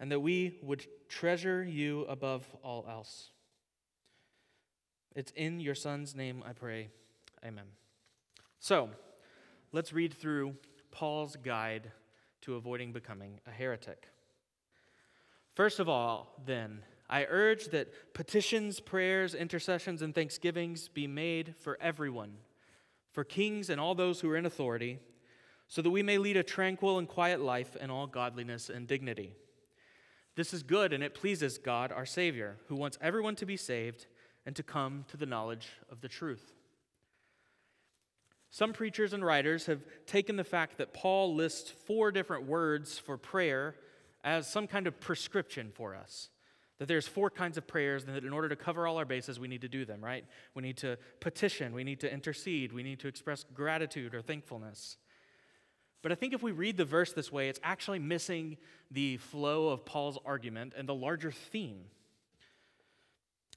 and 0.00 0.10
that 0.10 0.20
we 0.20 0.56
would 0.62 0.86
treasure 1.10 1.62
you 1.62 2.06
above 2.08 2.46
all 2.62 2.86
else. 2.88 3.32
It's 5.14 5.32
in 5.32 5.60
your 5.60 5.74
Son's 5.74 6.14
name 6.14 6.42
I 6.42 6.54
pray. 6.54 6.88
Amen. 7.44 7.66
So, 8.60 8.88
let's 9.72 9.92
read 9.92 10.14
through 10.14 10.54
Paul's 10.90 11.36
guide 11.36 11.92
to 12.46 12.54
avoiding 12.54 12.92
becoming 12.92 13.40
a 13.46 13.50
heretic. 13.50 14.08
First 15.54 15.80
of 15.80 15.88
all, 15.88 16.40
then, 16.46 16.82
I 17.10 17.26
urge 17.28 17.66
that 17.66 18.14
petitions, 18.14 18.78
prayers, 18.78 19.34
intercessions, 19.34 20.00
and 20.00 20.14
thanksgivings 20.14 20.88
be 20.88 21.08
made 21.08 21.56
for 21.56 21.76
everyone, 21.80 22.34
for 23.10 23.24
kings 23.24 23.68
and 23.68 23.80
all 23.80 23.96
those 23.96 24.20
who 24.20 24.30
are 24.30 24.36
in 24.36 24.46
authority, 24.46 25.00
so 25.66 25.82
that 25.82 25.90
we 25.90 26.04
may 26.04 26.18
lead 26.18 26.36
a 26.36 26.44
tranquil 26.44 26.98
and 26.98 27.08
quiet 27.08 27.40
life 27.40 27.74
in 27.74 27.90
all 27.90 28.06
godliness 28.06 28.70
and 28.70 28.86
dignity. 28.86 29.32
This 30.36 30.54
is 30.54 30.62
good 30.62 30.92
and 30.92 31.02
it 31.02 31.14
pleases 31.14 31.58
God, 31.58 31.90
our 31.90 32.06
Savior, 32.06 32.58
who 32.68 32.76
wants 32.76 32.98
everyone 33.00 33.34
to 33.36 33.46
be 33.46 33.56
saved 33.56 34.06
and 34.44 34.54
to 34.54 34.62
come 34.62 35.04
to 35.08 35.16
the 35.16 35.26
knowledge 35.26 35.70
of 35.90 36.00
the 36.00 36.08
truth. 36.08 36.52
Some 38.56 38.72
preachers 38.72 39.12
and 39.12 39.22
writers 39.22 39.66
have 39.66 39.84
taken 40.06 40.36
the 40.36 40.42
fact 40.42 40.78
that 40.78 40.94
Paul 40.94 41.34
lists 41.34 41.70
four 41.70 42.10
different 42.10 42.46
words 42.46 42.98
for 42.98 43.18
prayer 43.18 43.74
as 44.24 44.50
some 44.50 44.66
kind 44.66 44.86
of 44.86 44.98
prescription 44.98 45.70
for 45.74 45.94
us. 45.94 46.30
That 46.78 46.88
there's 46.88 47.06
four 47.06 47.28
kinds 47.28 47.58
of 47.58 47.66
prayers, 47.66 48.04
and 48.04 48.16
that 48.16 48.24
in 48.24 48.32
order 48.32 48.48
to 48.48 48.56
cover 48.56 48.86
all 48.86 48.96
our 48.96 49.04
bases, 49.04 49.38
we 49.38 49.46
need 49.46 49.60
to 49.60 49.68
do 49.68 49.84
them, 49.84 50.02
right? 50.02 50.24
We 50.54 50.62
need 50.62 50.78
to 50.78 50.96
petition, 51.20 51.74
we 51.74 51.84
need 51.84 52.00
to 52.00 52.10
intercede, 52.10 52.72
we 52.72 52.82
need 52.82 52.98
to 53.00 53.08
express 53.08 53.44
gratitude 53.44 54.14
or 54.14 54.22
thankfulness. 54.22 54.96
But 56.00 56.12
I 56.12 56.14
think 56.14 56.32
if 56.32 56.42
we 56.42 56.52
read 56.52 56.78
the 56.78 56.86
verse 56.86 57.12
this 57.12 57.30
way, 57.30 57.50
it's 57.50 57.60
actually 57.62 57.98
missing 57.98 58.56
the 58.90 59.18
flow 59.18 59.68
of 59.68 59.84
Paul's 59.84 60.16
argument 60.24 60.72
and 60.74 60.88
the 60.88 60.94
larger 60.94 61.30
theme. 61.30 61.82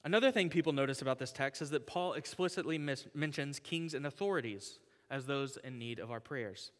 Another 0.04 0.30
thing 0.30 0.50
people 0.50 0.74
notice 0.74 1.00
about 1.00 1.18
this 1.18 1.32
text 1.32 1.62
is 1.62 1.70
that 1.70 1.86
Paul 1.86 2.12
explicitly 2.12 2.76
mis- 2.76 3.06
mentions 3.14 3.58
kings 3.60 3.94
and 3.94 4.04
authorities 4.04 4.78
as 5.10 5.26
those 5.26 5.58
in 5.64 5.78
need 5.78 5.98
of 5.98 6.10
our 6.10 6.20
prayers. 6.20 6.70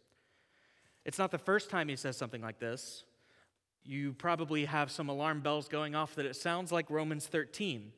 It's 1.05 1.19
not 1.19 1.31
the 1.31 1.39
first 1.39 1.71
time 1.71 1.89
he 1.89 1.97
says 1.97 2.17
something 2.17 2.43
like 2.43 2.59
this. 2.59 3.05
You 3.83 4.13
probably 4.13 4.67
have 4.67 4.91
some 4.91 5.09
alarm 5.09 5.41
bells 5.41 5.69
going 5.69 5.95
off 5.95 6.15
that 6.17 6.27
it 6.27 6.37
sounds 6.37 6.71
like 6.71 6.91
Romans 6.91 7.27
13, 7.27 7.93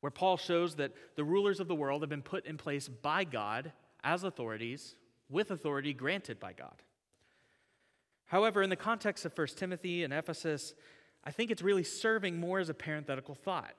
where 0.00 0.10
Paul 0.10 0.36
shows 0.36 0.76
that 0.76 0.92
the 1.16 1.24
rulers 1.24 1.58
of 1.58 1.68
the 1.68 1.74
world 1.74 2.02
have 2.02 2.10
been 2.10 2.22
put 2.22 2.46
in 2.46 2.56
place 2.56 2.88
by 2.88 3.24
God 3.24 3.72
as 4.04 4.24
authorities, 4.24 4.94
with 5.28 5.50
authority 5.50 5.92
granted 5.92 6.38
by 6.38 6.52
God. 6.52 6.82
However, 8.26 8.62
in 8.62 8.70
the 8.70 8.76
context 8.76 9.24
of 9.24 9.36
1 9.36 9.48
Timothy 9.56 10.04
and 10.04 10.12
Ephesus, 10.12 10.74
I 11.24 11.30
think 11.30 11.50
it's 11.50 11.62
really 11.62 11.82
serving 11.82 12.38
more 12.38 12.60
as 12.60 12.68
a 12.68 12.74
parenthetical 12.74 13.34
thought. 13.34 13.74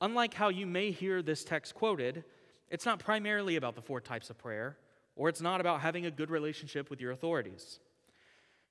Unlike 0.00 0.34
how 0.34 0.48
you 0.50 0.66
may 0.66 0.90
hear 0.90 1.22
this 1.22 1.44
text 1.44 1.74
quoted, 1.74 2.24
it's 2.70 2.86
not 2.86 2.98
primarily 2.98 3.56
about 3.56 3.74
the 3.74 3.82
four 3.82 4.00
types 4.00 4.30
of 4.30 4.38
prayer, 4.38 4.76
or 5.16 5.28
it's 5.28 5.40
not 5.40 5.60
about 5.60 5.80
having 5.80 6.06
a 6.06 6.10
good 6.10 6.30
relationship 6.30 6.90
with 6.90 7.00
your 7.00 7.12
authorities. 7.12 7.78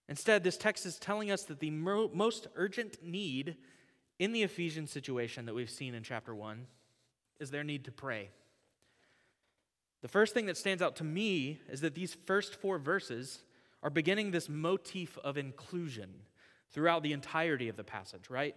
Instead, 0.10 0.44
this 0.44 0.58
text 0.58 0.86
is 0.86 1.00
telling 1.00 1.32
us 1.32 1.44
that 1.44 1.60
the 1.60 1.72
mo- 1.72 2.12
most 2.14 2.48
urgent 2.56 2.98
need 3.04 3.56
in 4.20 4.34
the 4.34 4.44
Ephesian 4.44 4.88
situation 4.88 5.46
that 5.46 5.56
we've 5.56 5.70
seen 5.70 5.96
in 5.96 6.04
chapter 6.04 6.36
1 6.36 6.68
is 7.40 7.52
their 7.52 7.64
need 7.64 7.86
to 7.86 7.92
pray. 7.92 8.30
The 10.02 10.08
first 10.10 10.34
thing 10.34 10.48
that 10.48 10.58
stands 10.58 10.84
out 10.84 10.98
to 10.98 11.04
me 11.04 11.60
is 11.70 11.82
that 11.82 11.96
these 11.96 12.14
first 12.26 12.56
four 12.56 12.78
verses 12.78 13.44
are 13.82 13.90
beginning 13.90 14.32
this 14.32 14.50
motif 14.50 15.18
of 15.24 15.38
inclusion 15.38 16.10
throughout 16.72 17.04
the 17.04 17.14
entirety 17.14 17.70
of 17.70 17.78
the 17.78 17.84
passage, 17.84 18.30
right? 18.30 18.56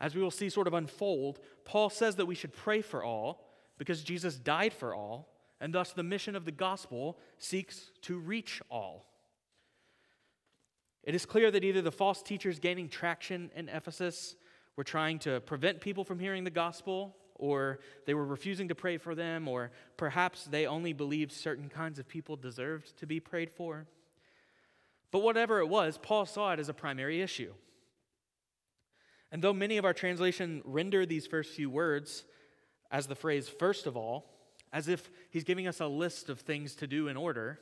As 0.00 0.14
we 0.14 0.22
will 0.22 0.30
see 0.30 0.48
sort 0.48 0.66
of 0.66 0.74
unfold, 0.74 1.38
Paul 1.64 1.90
says 1.90 2.16
that 2.16 2.26
we 2.26 2.34
should 2.34 2.52
pray 2.52 2.82
for 2.82 3.02
all, 3.02 3.49
because 3.80 4.02
Jesus 4.02 4.36
died 4.36 4.74
for 4.74 4.94
all, 4.94 5.26
and 5.58 5.72
thus 5.72 5.94
the 5.94 6.02
mission 6.02 6.36
of 6.36 6.44
the 6.44 6.52
gospel 6.52 7.18
seeks 7.38 7.92
to 8.02 8.18
reach 8.18 8.60
all. 8.70 9.06
It 11.02 11.14
is 11.14 11.24
clear 11.24 11.50
that 11.50 11.64
either 11.64 11.80
the 11.80 11.90
false 11.90 12.22
teachers 12.22 12.58
gaining 12.58 12.90
traction 12.90 13.50
in 13.56 13.70
Ephesus 13.70 14.36
were 14.76 14.84
trying 14.84 15.18
to 15.20 15.40
prevent 15.40 15.80
people 15.80 16.04
from 16.04 16.18
hearing 16.18 16.44
the 16.44 16.50
gospel, 16.50 17.16
or 17.36 17.78
they 18.04 18.12
were 18.12 18.26
refusing 18.26 18.68
to 18.68 18.74
pray 18.74 18.98
for 18.98 19.14
them, 19.14 19.48
or 19.48 19.70
perhaps 19.96 20.44
they 20.44 20.66
only 20.66 20.92
believed 20.92 21.32
certain 21.32 21.70
kinds 21.70 21.98
of 21.98 22.06
people 22.06 22.36
deserved 22.36 22.98
to 22.98 23.06
be 23.06 23.18
prayed 23.18 23.50
for. 23.50 23.86
But 25.10 25.20
whatever 25.22 25.60
it 25.60 25.68
was, 25.70 25.96
Paul 25.96 26.26
saw 26.26 26.52
it 26.52 26.60
as 26.60 26.68
a 26.68 26.74
primary 26.74 27.22
issue. 27.22 27.54
And 29.32 29.40
though 29.40 29.54
many 29.54 29.78
of 29.78 29.86
our 29.86 29.94
translation 29.94 30.60
render 30.66 31.06
these 31.06 31.26
first 31.26 31.54
few 31.54 31.70
words 31.70 32.24
as 32.90 33.06
the 33.06 33.14
phrase 33.14 33.48
first 33.48 33.86
of 33.86 33.96
all, 33.96 34.26
as 34.72 34.88
if 34.88 35.10
he's 35.30 35.44
giving 35.44 35.66
us 35.66 35.80
a 35.80 35.86
list 35.86 36.28
of 36.28 36.40
things 36.40 36.74
to 36.76 36.86
do 36.86 37.08
in 37.08 37.16
order, 37.16 37.58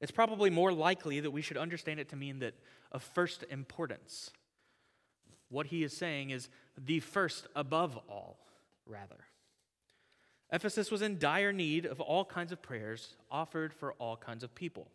it's 0.00 0.12
probably 0.12 0.50
more 0.50 0.72
likely 0.72 1.20
that 1.20 1.30
we 1.30 1.42
should 1.42 1.56
understand 1.56 2.00
it 2.00 2.08
to 2.10 2.16
mean 2.16 2.40
that 2.40 2.54
of 2.90 3.02
first 3.02 3.44
importance. 3.50 4.30
What 5.48 5.66
he 5.66 5.84
is 5.84 5.96
saying 5.96 6.30
is 6.30 6.48
the 6.76 7.00
first 7.00 7.46
above 7.54 7.98
all, 8.08 8.38
rather. 8.86 9.26
Ephesus 10.52 10.90
was 10.90 11.02
in 11.02 11.18
dire 11.18 11.52
need 11.52 11.86
of 11.86 12.00
all 12.00 12.24
kinds 12.24 12.52
of 12.52 12.60
prayers 12.60 13.16
offered 13.30 13.72
for 13.72 13.92
all 13.94 14.16
kinds 14.16 14.42
of 14.42 14.54
people. 14.54 14.88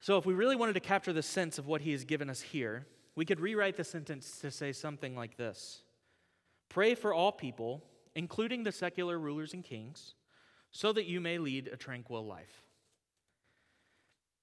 So, 0.00 0.18
if 0.18 0.26
we 0.26 0.34
really 0.34 0.56
wanted 0.56 0.74
to 0.74 0.80
capture 0.80 1.14
the 1.14 1.22
sense 1.22 1.56
of 1.56 1.66
what 1.66 1.80
he 1.80 1.92
has 1.92 2.04
given 2.04 2.28
us 2.28 2.42
here, 2.42 2.86
we 3.14 3.24
could 3.24 3.40
rewrite 3.40 3.76
the 3.76 3.84
sentence 3.84 4.38
to 4.40 4.50
say 4.50 4.72
something 4.72 5.16
like 5.16 5.36
this 5.36 5.83
Pray 6.68 6.94
for 6.94 7.14
all 7.14 7.32
people, 7.32 7.82
including 8.14 8.64
the 8.64 8.72
secular 8.72 9.18
rulers 9.18 9.54
and 9.54 9.64
kings, 9.64 10.14
so 10.70 10.92
that 10.92 11.06
you 11.06 11.20
may 11.20 11.38
lead 11.38 11.68
a 11.68 11.76
tranquil 11.76 12.26
life. 12.26 12.64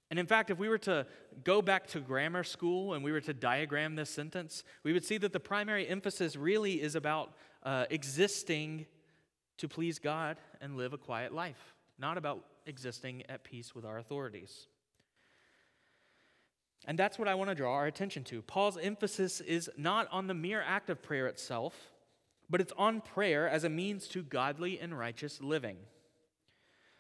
And 0.10 0.20
in 0.20 0.25
fact, 0.25 0.50
if 0.50 0.60
we 0.60 0.68
were 0.68 0.78
to 0.80 1.08
go 1.46 1.62
back 1.62 1.88
to 1.88 2.01
grammar 2.01 2.44
school 2.44 2.94
and 2.94 3.04
we 3.04 3.13
were 3.13 3.22
to 3.22 3.34
diagram 3.34 3.96
this 3.96 4.10
sentence, 4.10 4.66
we 4.84 4.92
would 4.92 5.06
see 5.06 5.18
that 5.18 5.32
the 5.32 5.40
primary 5.40 5.88
emphasis 5.88 6.36
really 6.36 6.82
is 6.82 6.96
about 6.96 7.34
uh, 7.63 7.86
existing 7.90 8.86
to 9.58 9.70
please 9.70 10.00
God 10.00 10.38
and 10.60 10.75
live 10.75 10.92
a 10.92 10.98
quiet 10.98 11.34
life, 11.34 11.75
not 11.98 12.18
about 12.18 12.44
existing 12.66 13.24
at 13.30 13.46
peace 13.46 13.74
with 13.74 13.86
our 13.86 14.00
authorities. 14.00 14.68
And 16.86 17.00
that's 17.00 17.20
what 17.20 17.28
I 17.28 17.36
want 17.36 17.50
to 17.50 17.56
draw 17.56 17.74
our 17.74 17.86
attention 17.86 18.24
to. 18.25 18.42
Paul's 18.42 18.78
emphasis 18.78 19.40
is 19.40 19.70
not 19.78 20.08
on 20.12 20.28
the 20.28 20.34
mere 20.34 20.62
act 20.62 20.90
of 20.90 21.01
prayer 21.01 21.28
itself, 21.28 21.90
but 22.51 22.60
it's 22.60 22.74
on 22.77 23.00
prayer 23.00 23.48
as 23.48 23.63
a 23.63 23.70
means 23.70 24.08
to 24.10 24.22
godly 24.22 24.77
and 24.77 24.98
righteous 24.98 25.41
living. 25.41 25.77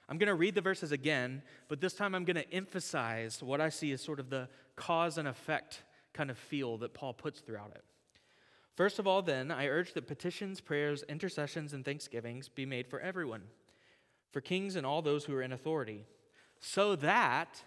I'm 0.07 0.17
going 0.17 0.27
to 0.27 0.33
read 0.35 0.55
the 0.55 0.61
verses 0.61 0.93
again, 0.93 1.41
but 1.67 1.81
this 1.81 1.93
time 1.93 2.15
I'm 2.15 2.23
going 2.23 2.37
to 2.37 2.53
emphasize 2.53 3.43
what 3.43 3.59
I 3.59 3.67
see 3.69 3.91
as 3.91 4.01
sort 4.01 4.21
of 4.21 4.29
the 4.29 4.47
cause 4.77 5.17
and 5.17 5.27
effect 5.27 5.83
kind 6.13 6.31
of 6.31 6.37
feel 6.37 6.77
that 6.77 6.93
Paul 6.93 7.13
puts 7.13 7.41
throughout 7.41 7.71
it. 7.75 7.83
First 8.75 8.97
of 8.97 9.05
all, 9.05 9.21
then, 9.21 9.51
I 9.51 9.67
urge 9.67 9.93
that 9.93 10.07
petitions, 10.07 10.61
prayers, 10.61 11.03
intercessions, 11.09 11.73
and 11.73 11.83
thanksgivings 11.83 12.47
be 12.47 12.65
made 12.65 12.87
for 12.87 13.01
everyone, 13.01 13.43
for 14.31 14.39
kings 14.39 14.77
and 14.77 14.85
all 14.85 15.01
those 15.01 15.25
who 15.25 15.35
are 15.35 15.41
in 15.41 15.51
authority, 15.51 16.05
so 16.59 16.95
that 16.97 17.61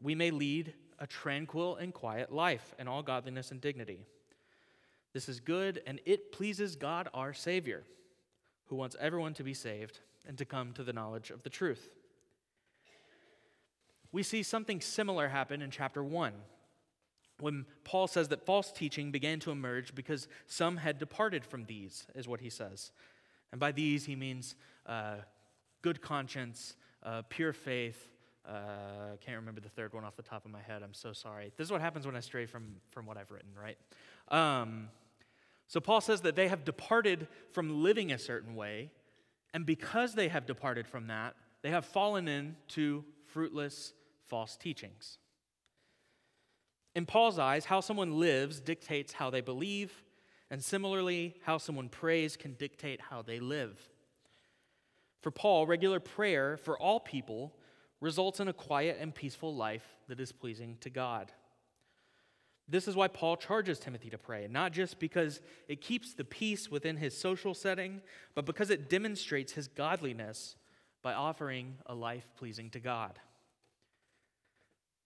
we 0.00 0.14
may 0.14 0.30
lead 0.30 0.72
a 0.98 1.06
tranquil 1.06 1.76
and 1.76 1.92
quiet 1.92 2.32
life 2.32 2.74
in 2.78 2.88
all 2.88 3.02
godliness 3.02 3.50
and 3.50 3.60
dignity. 3.60 4.06
This 5.12 5.28
is 5.28 5.40
good, 5.40 5.82
and 5.86 6.00
it 6.06 6.32
pleases 6.32 6.76
God 6.76 7.08
our 7.12 7.32
Savior, 7.32 7.82
who 8.66 8.76
wants 8.76 8.96
everyone 9.00 9.34
to 9.34 9.42
be 9.42 9.54
saved 9.54 9.98
and 10.26 10.38
to 10.38 10.44
come 10.44 10.72
to 10.74 10.84
the 10.84 10.92
knowledge 10.92 11.30
of 11.30 11.42
the 11.42 11.50
truth. 11.50 11.88
We 14.12 14.22
see 14.22 14.42
something 14.42 14.80
similar 14.80 15.28
happen 15.28 15.62
in 15.62 15.70
chapter 15.70 16.02
1 16.02 16.32
when 17.38 17.64
Paul 17.84 18.06
says 18.06 18.28
that 18.28 18.44
false 18.44 18.70
teaching 18.70 19.10
began 19.10 19.40
to 19.40 19.50
emerge 19.50 19.94
because 19.94 20.28
some 20.46 20.76
had 20.76 20.98
departed 20.98 21.44
from 21.44 21.64
these, 21.64 22.06
is 22.14 22.28
what 22.28 22.40
he 22.40 22.50
says. 22.50 22.92
And 23.50 23.58
by 23.58 23.72
these, 23.72 24.04
he 24.04 24.14
means 24.14 24.56
uh, 24.84 25.16
good 25.80 26.02
conscience, 26.02 26.76
uh, 27.02 27.22
pure 27.30 27.54
faith, 27.54 28.10
uh, 28.48 29.12
I 29.12 29.16
can't 29.24 29.36
remember 29.36 29.60
the 29.60 29.68
third 29.68 29.92
one 29.92 30.04
off 30.04 30.16
the 30.16 30.22
top 30.22 30.44
of 30.44 30.50
my 30.50 30.60
head. 30.60 30.82
I'm 30.82 30.94
so 30.94 31.12
sorry. 31.12 31.52
This 31.56 31.66
is 31.66 31.72
what 31.72 31.80
happens 31.80 32.06
when 32.06 32.16
I 32.16 32.20
stray 32.20 32.46
from, 32.46 32.76
from 32.90 33.06
what 33.06 33.16
I've 33.16 33.30
written, 33.30 33.50
right? 33.60 33.76
Um, 34.30 34.88
so 35.66 35.80
Paul 35.80 36.00
says 36.00 36.22
that 36.22 36.36
they 36.36 36.48
have 36.48 36.64
departed 36.64 37.28
from 37.52 37.82
living 37.82 38.12
a 38.12 38.18
certain 38.18 38.54
way, 38.54 38.90
and 39.54 39.66
because 39.66 40.14
they 40.14 40.28
have 40.28 40.46
departed 40.46 40.86
from 40.86 41.08
that, 41.08 41.34
they 41.62 41.70
have 41.70 41.84
fallen 41.84 42.28
into 42.28 43.04
fruitless 43.26 43.92
false 44.26 44.56
teachings. 44.56 45.18
In 46.94 47.06
Paul's 47.06 47.38
eyes, 47.38 47.66
how 47.66 47.80
someone 47.80 48.18
lives 48.18 48.60
dictates 48.60 49.12
how 49.12 49.30
they 49.30 49.40
believe, 49.40 50.02
and 50.50 50.62
similarly, 50.62 51.36
how 51.44 51.58
someone 51.58 51.88
prays 51.88 52.36
can 52.36 52.54
dictate 52.54 53.00
how 53.00 53.22
they 53.22 53.38
live. 53.38 53.78
For 55.20 55.30
Paul, 55.30 55.66
regular 55.66 56.00
prayer 56.00 56.56
for 56.56 56.78
all 56.78 56.98
people 56.98 57.54
results 58.00 58.40
in 58.40 58.48
a 58.48 58.52
quiet 58.52 58.96
and 59.00 59.14
peaceful 59.14 59.54
life 59.54 59.84
that 60.08 60.18
is 60.18 60.32
pleasing 60.32 60.78
to 60.80 60.90
God. 60.90 61.30
This 62.70 62.86
is 62.86 62.94
why 62.94 63.08
Paul 63.08 63.36
charges 63.36 63.80
Timothy 63.80 64.10
to 64.10 64.18
pray, 64.18 64.46
not 64.48 64.72
just 64.72 65.00
because 65.00 65.40
it 65.66 65.80
keeps 65.80 66.14
the 66.14 66.24
peace 66.24 66.70
within 66.70 66.96
his 66.96 67.18
social 67.18 67.52
setting, 67.52 68.00
but 68.36 68.46
because 68.46 68.70
it 68.70 68.88
demonstrates 68.88 69.52
his 69.52 69.66
godliness 69.66 70.54
by 71.02 71.12
offering 71.12 71.78
a 71.86 71.94
life 71.94 72.28
pleasing 72.36 72.70
to 72.70 72.78
God. 72.78 73.18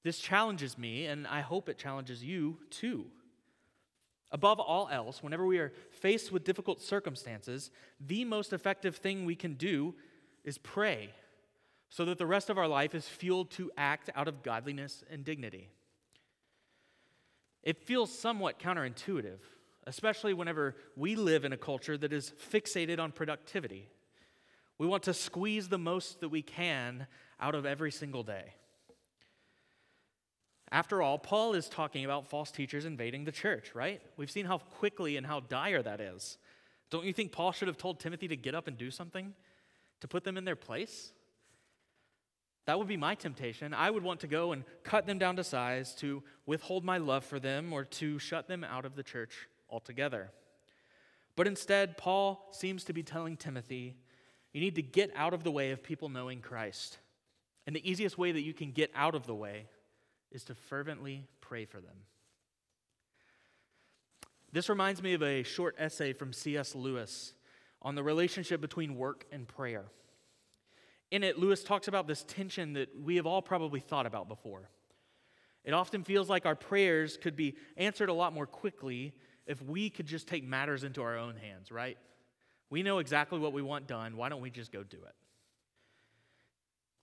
This 0.03 0.19
challenges 0.19 0.77
me, 0.77 1.07
and 1.07 1.27
I 1.27 1.41
hope 1.41 1.71
it 1.71 1.79
challenges 1.79 2.23
you 2.23 2.59
too. 2.69 3.07
Above 4.31 4.61
all 4.61 4.91
else, 4.93 5.23
whenever 5.23 5.47
we 5.47 5.59
are 5.59 5.73
faced 5.91 6.31
with 6.31 6.45
difficult 6.45 6.83
circumstances, 6.83 7.71
the 7.99 8.27
most 8.27 8.53
effective 8.53 8.97
thing 8.97 9.25
we 9.25 9.37
can 9.37 9.55
do 9.55 9.95
is 10.45 10.59
pray 10.59 11.09
so 11.89 12.05
that 12.05 12.19
the 12.19 12.27
rest 12.27 12.51
of 12.51 12.59
our 12.59 12.69
life 12.69 12.95
is 12.95 13.09
fueled 13.09 13.51
to 13.53 13.71
act 13.79 14.11
out 14.15 14.29
of 14.29 14.43
godliness 14.43 15.03
and 15.11 15.25
dignity. 15.25 15.71
It 17.65 17.79
feels 17.79 18.17
somewhat 18.17 18.61
counterintuitive, 18.61 19.39
especially 19.87 20.35
whenever 20.35 20.77
we 20.97 21.17
live 21.17 21.45
in 21.45 21.53
a 21.53 21.57
culture 21.57 21.97
that 21.97 22.13
is 22.13 22.33
fixated 22.53 23.01
on 23.01 23.11
productivity. 23.11 23.89
We 24.79 24.87
want 24.87 25.03
to 25.05 25.15
squeeze 25.15 25.69
the 25.69 25.79
most 25.79 26.21
that 26.21 26.29
we 26.29 26.43
can 26.43 27.07
out 27.41 27.55
of 27.55 27.65
every 27.65 27.91
single 27.91 28.23
day. 28.23 28.55
After 30.71 31.01
all, 31.01 31.19
Paul 31.19 31.55
is 31.55 31.69
talking 31.69 32.05
about 32.05 32.27
false 32.27 32.51
teachers 32.51 32.85
invading 32.85 33.25
the 33.25 33.33
church, 33.33 33.75
right? 33.75 34.03
We've 34.17 34.31
seen 34.31 34.45
how 34.45 34.59
quickly 34.59 35.17
and 35.17 35.27
how 35.27 35.41
dire 35.41 35.83
that 35.83 36.01
is. 36.01 36.37
Don't 36.91 37.07
you 37.07 37.13
think 37.13 37.33
Paul 37.33 37.53
should 37.53 37.69
have 37.69 37.79
told 37.79 37.99
Timothy 37.99 38.29
to 38.29 38.37
get 38.37 38.55
up 38.55 38.69
and 38.69 38.77
do 38.77 38.91
something 38.91 39.33
to 40.01 40.09
put 40.09 40.25
them 40.25 40.37
in 40.37 40.45
their 40.45 40.57
place? 40.57 41.13
That 42.67 42.79
would 42.79 42.89
be 42.89 42.97
my 42.97 43.15
temptation. 43.15 43.75
I 43.75 43.91
would 43.91 44.03
want 44.03 44.21
to 44.21 44.27
go 44.27 44.53
and 44.53 44.65
cut 44.83 45.07
them 45.07 45.19
down 45.19 45.37
to 45.37 45.45
size, 45.45 45.95
to 45.97 46.23
withhold 46.47 46.85
my 46.85 46.99
love 46.99 47.25
for 47.25 47.39
them, 47.39 47.73
or 47.73 47.85
to 47.85 48.19
shut 48.19 48.49
them 48.49 48.65
out 48.65 48.85
of 48.85 48.97
the 48.97 49.03
church 49.03 49.49
altogether. 49.69 50.31
But 51.37 51.47
instead, 51.47 51.99
Paul 51.99 52.49
seems 52.53 52.85
to 52.85 52.93
be 52.93 53.03
telling 53.03 53.37
Timothy, 53.37 53.97
you 54.53 54.61
need 54.61 54.77
to 54.77 54.83
get 54.83 55.13
out 55.17 55.35
of 55.35 55.43
the 55.43 55.51
way 55.51 55.73
of 55.73 55.83
people 55.83 56.09
knowing 56.09 56.41
Christ. 56.41 56.99
And 57.67 57.75
the 57.75 57.91
easiest 57.91 58.17
way 58.17 58.33
that 58.33 58.43
you 58.43 58.55
can 58.55 58.71
get 58.71 58.91
out 58.95 59.15
of 59.15 59.27
the 59.27 59.35
way 59.35 59.67
is 60.31 60.45
to 60.45 60.55
fervently 60.55 61.27
pray 61.41 61.65
for 61.65 61.81
them. 61.81 61.97
This 64.53 64.69
reminds 64.69 65.03
me 65.03 65.15
of 65.15 65.23
a 65.23 65.43
short 65.43 65.75
essay 65.79 66.13
from 66.13 66.33
C.S. 66.33 66.75
Lewis 66.75 67.35
on 67.83 67.97
the 67.97 68.03
relationship 68.03 68.61
between 68.61 68.97
work 68.97 69.27
and 69.33 69.49
prayer. 69.49 69.87
In 71.15 71.23
it, 71.23 71.39
Lewis 71.39 71.63
talks 71.63 71.87
about 71.87 72.09
this 72.09 72.25
tension 72.25 72.73
that 72.73 72.89
we 73.01 73.15
have 73.15 73.25
all 73.25 73.41
probably 73.41 73.79
thought 73.79 74.05
about 74.05 74.27
before. 74.27 74.69
It 75.63 75.73
often 75.73 76.03
feels 76.03 76.29
like 76.29 76.45
our 76.45 76.57
prayers 76.57 77.17
could 77.17 77.37
be 77.37 77.55
answered 77.77 78.09
a 78.09 78.13
lot 78.13 78.33
more 78.33 78.47
quickly 78.47 79.15
if 79.47 79.63
we 79.63 79.91
could 79.91 80.07
just 80.07 80.27
take 80.27 80.43
matters 80.43 80.83
into 80.83 81.03
our 81.03 81.17
own 81.17 81.37
hands, 81.37 81.71
right? 81.71 81.99
We 82.69 82.83
know 82.83 82.99
exactly 82.99 83.39
what 83.39 83.53
we 83.53 83.63
want 83.63 83.87
done. 83.87 84.17
Why 84.17 84.29
don't 84.29 84.41
we 84.41 84.51
just 84.51 84.73
go 84.73 84.83
do 84.83 84.97
it? 84.97 85.15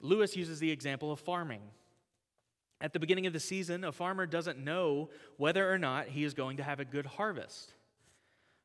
Lewis 0.01 0.36
uses 0.36 0.60
the 0.60 0.72
example 0.72 1.13
of 1.13 1.22
farming. 1.22 1.62
At 2.82 2.91
the 2.91 3.00
beginning 3.00 3.27
of 3.27 3.34
the 3.34 3.39
season, 3.39 3.86
a 3.86 3.94
farmer 3.94 4.25
doesn't 4.25 4.60
know 4.60 5.10
whether 5.38 5.72
or 5.72 5.77
not 5.77 6.10
he 6.10 6.25
is 6.25 6.34
going 6.34 6.58
to 6.58 6.63
have 6.63 6.82
a 6.82 6.86
good 6.86 7.06
harvest. 7.06 7.75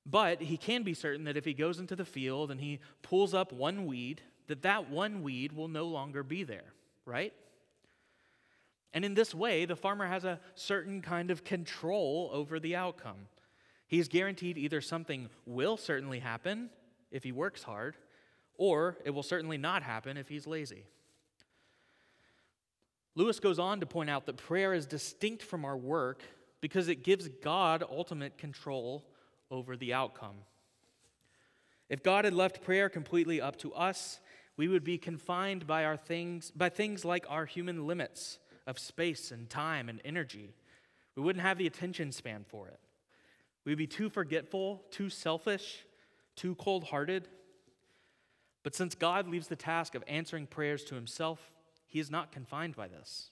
But 0.05 0.43
he 0.43 0.57
can 0.57 0.83
be 0.83 0.95
certain 0.95 1.23
that 1.27 1.37
if 1.37 1.45
he 1.45 1.55
goes 1.55 1.79
into 1.79 1.95
the 1.95 2.05
field 2.05 2.51
and 2.51 2.61
he 2.61 2.81
pulls 3.03 3.33
up 3.33 3.53
one 3.53 3.87
weed, 3.87 4.23
that 4.49 4.63
that 4.63 4.91
one 4.91 5.23
weed 5.23 5.53
will 5.53 5.69
no 5.69 5.87
longer 5.87 6.23
be 6.23 6.45
there, 6.45 6.73
right? 7.05 7.33
And 8.93 9.05
in 9.05 9.15
this 9.15 9.35
way, 9.35 9.65
the 9.65 9.77
farmer 9.77 10.07
has 10.07 10.25
a 10.25 10.41
certain 10.55 11.03
kind 11.03 11.31
of 11.31 11.45
control 11.45 12.31
over 12.33 12.59
the 12.59 12.77
outcome. 12.77 13.29
He's 13.87 14.09
guaranteed 14.09 14.59
either 14.59 14.81
something 14.81 15.29
will 15.45 15.77
certainly 15.77 16.19
happen 16.19 16.71
if 17.11 17.23
he 17.23 17.33
works 17.33 17.63
hard, 17.63 17.97
or 18.57 18.97
it 19.05 19.11
will 19.11 19.23
certainly 19.23 19.59
not 19.59 19.83
happen 19.83 20.17
if 20.17 20.29
he's 20.29 20.47
lazy. 20.47 20.85
Lewis 23.15 23.41
goes 23.41 23.59
on 23.59 23.81
to 23.81 23.87
point 23.87 24.11
out 24.11 24.27
that 24.27 24.37
prayer 24.37 24.75
is 24.75 24.87
distinct 24.87 25.43
from 25.43 25.65
our 25.65 25.77
work 25.77 26.23
because 26.61 26.89
it 26.89 27.05
gives 27.05 27.29
God 27.29 27.85
ultimate 27.89 28.39
control 28.39 29.05
over 29.51 29.77
the 29.77 29.95
outcome. 29.95 30.37
If 31.89 32.03
God 32.03 32.25
had 32.25 32.35
left 32.35 32.63
prayer 32.63 32.89
completely 32.89 33.41
up 33.41 33.57
to 33.59 33.73
us, 33.73 34.21
we 34.57 34.69
would 34.69 34.85
be 34.85 34.99
confined 34.99 35.67
by 35.67 35.85
our 35.85 35.97
things 35.97 36.51
by 36.51 36.69
things 36.69 37.05
like 37.05 37.27
our 37.29 37.47
human 37.47 37.87
limits 37.87 38.39
of 38.67 38.79
space 38.79 39.31
and 39.31 39.49
time 39.49 39.89
and 39.89 40.01
energy. 40.05 40.55
We 41.15 41.23
wouldn't 41.23 41.45
have 41.45 41.59
the 41.59 41.67
attention 41.67 42.13
span 42.13 42.45
for 42.49 42.69
it. 42.69 42.81
We'd 43.65 43.79
be 43.79 43.87
too 43.87 44.09
forgetful, 44.09 44.85
too 44.91 45.11
selfish, 45.11 45.85
too 46.37 46.55
cold-hearted. 46.57 47.29
But 48.63 48.75
since 48.75 48.95
God 48.95 49.29
leaves 49.29 49.49
the 49.49 49.57
task 49.57 49.95
of 49.95 50.05
answering 50.07 50.47
prayers 50.47 50.85
to 50.85 50.95
himself, 50.95 51.53
he 51.87 52.01
is 52.01 52.11
not 52.11 52.33
confined 52.33 52.77
by 52.77 52.89
this. 52.89 53.31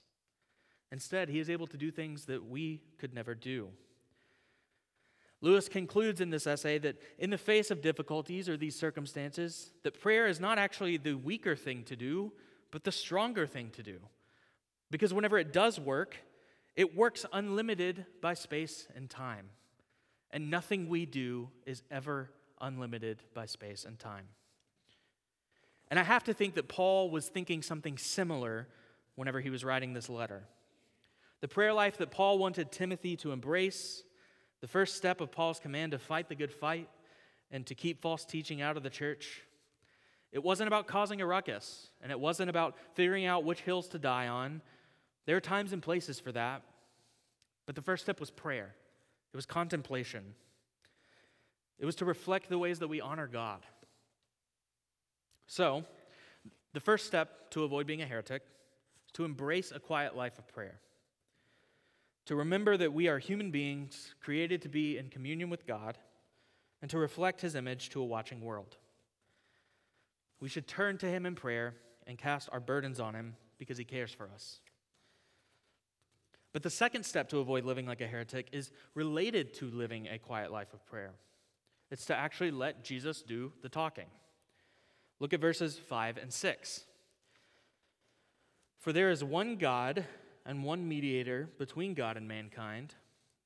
Instead, 0.91 1.29
he 1.29 1.39
is 1.39 1.49
able 1.49 1.67
to 1.67 1.77
do 1.77 1.91
things 1.91 2.25
that 2.25 2.45
we 2.45 2.81
could 2.97 3.13
never 3.13 3.35
do. 3.35 3.69
Lewis 5.45 5.69
concludes 5.69 6.21
in 6.21 6.31
this 6.31 6.47
essay 6.47 6.79
that 6.79 6.99
in 7.19 7.29
the 7.29 7.37
face 7.37 7.69
of 7.69 7.79
difficulties 7.79 8.49
or 8.49 8.57
these 8.57 8.75
circumstances, 8.75 9.69
that 9.83 10.01
prayer 10.01 10.25
is 10.25 10.39
not 10.39 10.57
actually 10.57 10.97
the 10.97 11.13
weaker 11.13 11.55
thing 11.55 11.83
to 11.83 11.95
do, 11.95 12.33
but 12.71 12.83
the 12.83 12.91
stronger 12.91 13.45
thing 13.45 13.69
to 13.69 13.83
do. 13.83 13.99
Because 14.89 15.13
whenever 15.13 15.37
it 15.37 15.53
does 15.53 15.79
work, 15.79 16.17
it 16.75 16.95
works 16.95 17.27
unlimited 17.31 18.07
by 18.21 18.33
space 18.33 18.87
and 18.95 19.07
time. 19.07 19.51
And 20.31 20.49
nothing 20.49 20.89
we 20.89 21.05
do 21.05 21.49
is 21.67 21.83
ever 21.91 22.31
unlimited 22.59 23.21
by 23.35 23.45
space 23.45 23.85
and 23.85 23.99
time. 23.99 24.25
And 25.89 25.99
I 25.99 26.03
have 26.03 26.23
to 26.23 26.33
think 26.33 26.55
that 26.55 26.67
Paul 26.67 27.11
was 27.11 27.27
thinking 27.27 27.61
something 27.61 27.99
similar 27.99 28.67
whenever 29.13 29.41
he 29.41 29.51
was 29.51 29.63
writing 29.63 29.93
this 29.93 30.09
letter. 30.09 30.47
The 31.41 31.47
prayer 31.47 31.71
life 31.71 31.99
that 31.99 32.09
Paul 32.09 32.39
wanted 32.39 32.71
Timothy 32.71 33.15
to 33.17 33.31
embrace 33.31 34.01
the 34.65 34.69
first 34.69 34.95
step 34.95 35.21
of 35.21 35.31
Paul's 35.31 35.59
command 35.59 35.91
to 35.91 35.99
fight 35.99 36.27
the 36.27 36.33
good 36.33 36.51
fight 36.51 36.89
and 37.51 37.67
to 37.67 37.75
keep 37.75 38.01
false 38.01 38.25
teaching 38.25 38.63
out 38.63 38.77
of 38.77 38.81
the 38.81 38.89
church, 38.89 39.43
it 40.31 40.43
wasn't 40.43 40.65
about 40.65 40.87
causing 40.87 41.21
a 41.21 41.25
ruckus, 41.27 41.91
and 42.01 42.11
it 42.11 42.19
wasn't 42.19 42.49
about 42.49 42.75
figuring 42.95 43.27
out 43.27 43.43
which 43.43 43.61
hills 43.61 43.87
to 43.89 43.99
die 43.99 44.27
on. 44.27 44.63
There 45.27 45.37
are 45.37 45.39
times 45.39 45.71
and 45.71 45.83
places 45.83 46.19
for 46.19 46.31
that. 46.31 46.63
But 47.67 47.75
the 47.75 47.83
first 47.83 48.01
step 48.01 48.19
was 48.19 48.31
prayer, 48.31 48.73
it 49.31 49.35
was 49.35 49.45
contemplation. 49.45 50.33
It 51.77 51.85
was 51.85 51.97
to 51.97 52.05
reflect 52.05 52.49
the 52.49 52.57
ways 52.57 52.79
that 52.79 52.87
we 52.87 53.01
honor 53.01 53.27
God. 53.27 53.61
So, 55.45 55.85
the 56.73 56.79
first 56.79 57.05
step 57.05 57.51
to 57.51 57.65
avoid 57.65 57.85
being 57.85 58.01
a 58.01 58.07
heretic 58.07 58.41
is 59.05 59.11
to 59.11 59.25
embrace 59.25 59.71
a 59.71 59.79
quiet 59.79 60.15
life 60.15 60.39
of 60.39 60.47
prayer 60.47 60.79
to 62.25 62.35
remember 62.35 62.75
that 62.77 62.93
we 62.93 63.07
are 63.07 63.19
human 63.19 63.51
beings 63.51 64.15
created 64.21 64.61
to 64.63 64.69
be 64.69 64.97
in 64.97 65.09
communion 65.09 65.49
with 65.49 65.67
God 65.67 65.97
and 66.81 66.89
to 66.91 66.97
reflect 66.97 67.41
his 67.41 67.55
image 67.55 67.89
to 67.89 68.01
a 68.01 68.05
watching 68.05 68.41
world. 68.41 68.77
We 70.39 70.49
should 70.49 70.67
turn 70.67 70.97
to 70.99 71.07
him 71.07 71.25
in 71.25 71.35
prayer 71.35 71.75
and 72.07 72.17
cast 72.17 72.49
our 72.51 72.59
burdens 72.59 72.99
on 72.99 73.15
him 73.15 73.35
because 73.57 73.77
he 73.77 73.85
cares 73.85 74.11
for 74.11 74.29
us. 74.33 74.59
But 76.53 76.63
the 76.63 76.69
second 76.69 77.03
step 77.03 77.29
to 77.29 77.39
avoid 77.39 77.65
living 77.65 77.85
like 77.85 78.01
a 78.01 78.07
heretic 78.07 78.49
is 78.51 78.71
related 78.93 79.53
to 79.55 79.69
living 79.69 80.07
a 80.07 80.17
quiet 80.17 80.51
life 80.51 80.73
of 80.73 80.85
prayer. 80.85 81.11
It's 81.91 82.05
to 82.05 82.15
actually 82.15 82.51
let 82.51 82.83
Jesus 82.83 83.21
do 83.21 83.51
the 83.61 83.69
talking. 83.69 84.07
Look 85.19 85.33
at 85.33 85.41
verses 85.41 85.77
5 85.77 86.17
and 86.17 86.31
6. 86.31 86.85
For 88.79 88.93
there 88.93 89.09
is 89.09 89.23
one 89.23 89.57
God 89.57 90.05
and 90.45 90.63
one 90.63 90.87
mediator 90.87 91.49
between 91.57 91.93
God 91.93 92.17
and 92.17 92.27
mankind, 92.27 92.95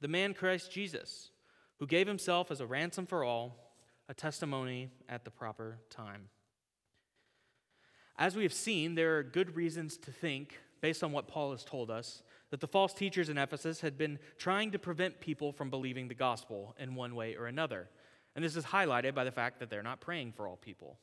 the 0.01 0.07
man 0.07 0.33
Christ 0.33 0.71
Jesus, 0.71 1.31
who 1.77 1.87
gave 1.87 2.07
himself 2.07 2.51
as 2.51 2.59
a 2.59 2.65
ransom 2.65 3.05
for 3.05 3.23
all, 3.23 3.73
a 4.09 4.13
testimony 4.13 4.89
at 5.07 5.23
the 5.23 5.31
proper 5.31 5.79
time. 5.89 6.29
As 8.17 8.35
we 8.35 8.43
have 8.43 8.53
seen, 8.53 8.95
there 8.95 9.17
are 9.17 9.23
good 9.23 9.55
reasons 9.55 9.95
to 9.97 10.11
think, 10.11 10.59
based 10.81 11.03
on 11.03 11.11
what 11.11 11.27
Paul 11.27 11.51
has 11.51 11.63
told 11.63 11.89
us, 11.89 12.21
that 12.49 12.59
the 12.59 12.67
false 12.67 12.93
teachers 12.93 13.29
in 13.29 13.37
Ephesus 13.37 13.81
had 13.81 13.97
been 13.97 14.19
trying 14.37 14.71
to 14.71 14.79
prevent 14.79 15.21
people 15.21 15.53
from 15.53 15.69
believing 15.69 16.07
the 16.07 16.15
gospel 16.15 16.75
in 16.79 16.95
one 16.95 17.15
way 17.15 17.35
or 17.35 17.47
another. 17.47 17.87
And 18.35 18.43
this 18.43 18.55
is 18.55 18.65
highlighted 18.65 19.13
by 19.13 19.23
the 19.23 19.31
fact 19.31 19.59
that 19.59 19.69
they're 19.69 19.83
not 19.83 20.01
praying 20.01 20.33
for 20.33 20.47
all 20.47 20.57
people. 20.57 20.97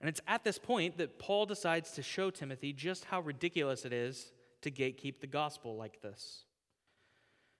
And 0.00 0.08
it's 0.08 0.20
at 0.26 0.44
this 0.44 0.58
point 0.58 0.98
that 0.98 1.18
Paul 1.18 1.46
decides 1.46 1.92
to 1.92 2.02
show 2.02 2.30
Timothy 2.30 2.72
just 2.72 3.06
how 3.06 3.20
ridiculous 3.20 3.84
it 3.84 3.92
is 3.92 4.32
to 4.64 4.70
gatekeep 4.70 5.20
the 5.20 5.26
gospel 5.26 5.76
like 5.76 6.02
this. 6.02 6.44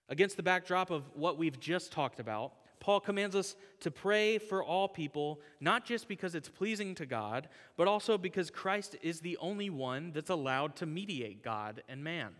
Against 0.08 0.36
the 0.36 0.42
backdrop 0.42 0.90
of 0.90 1.04
what 1.14 1.38
we've 1.38 1.58
just 1.58 1.92
talked 1.92 2.20
about, 2.20 2.52
Paul 2.80 3.00
commands 3.00 3.34
us 3.34 3.56
to 3.80 3.90
pray 3.90 4.36
for 4.36 4.62
all 4.62 4.88
people, 4.88 5.40
not 5.60 5.86
just 5.86 6.06
because 6.06 6.34
it's 6.34 6.50
pleasing 6.50 6.94
to 6.96 7.06
God, 7.06 7.48
but 7.78 7.88
also 7.88 8.18
because 8.18 8.50
Christ 8.50 8.96
is 9.00 9.20
the 9.20 9.38
only 9.38 9.70
one 9.70 10.12
that's 10.12 10.28
allowed 10.28 10.76
to 10.76 10.86
mediate 10.86 11.42
God 11.42 11.82
and 11.88 12.04
man. 12.04 12.34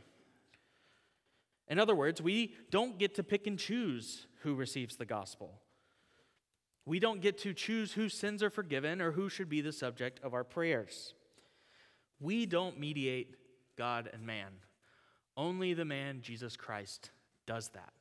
In 1.69 1.79
other 1.79 1.95
words, 1.95 2.21
we 2.21 2.55
don't 2.71 2.99
get 2.99 3.15
to 3.15 3.23
pick 3.23 3.47
and 3.47 3.59
choose 3.59 4.27
who 4.43 4.55
receives 4.55 4.97
the 4.97 5.07
gospel. 5.07 5.63
We 6.85 6.99
don't 6.99 7.23
get 7.23 7.39
to 7.39 7.55
choose 7.55 7.93
whose 7.93 8.13
sins 8.13 8.43
are 8.43 8.51
forgiven 8.51 9.01
or 9.01 9.13
who 9.13 9.31
should 9.31 9.49
be 9.49 9.63
the 9.63 9.73
subject 9.73 10.21
of 10.23 10.35
our 10.35 10.45
prayers. 10.45 11.15
We 12.21 12.45
don't 12.45 12.79
mediate 12.79 13.37
God 13.77 14.09
and 14.13 14.25
man. 14.27 14.53
Only 15.37 15.75
the 15.75 15.85
man, 15.85 16.21
Jesus 16.23 16.57
Christ, 16.57 17.11
does 17.47 17.69
that. 17.71 17.93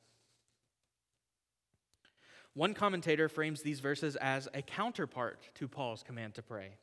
One 2.54 2.74
commentator 2.74 3.28
frames 3.28 3.62
these 3.62 3.80
verses 3.80 4.14
as 4.16 4.48
a 4.54 4.62
counterpart 4.62 5.40
to 5.54 5.66
Paul's 5.66 6.04
command 6.04 6.34
to 6.34 6.42
pray. 6.42 6.76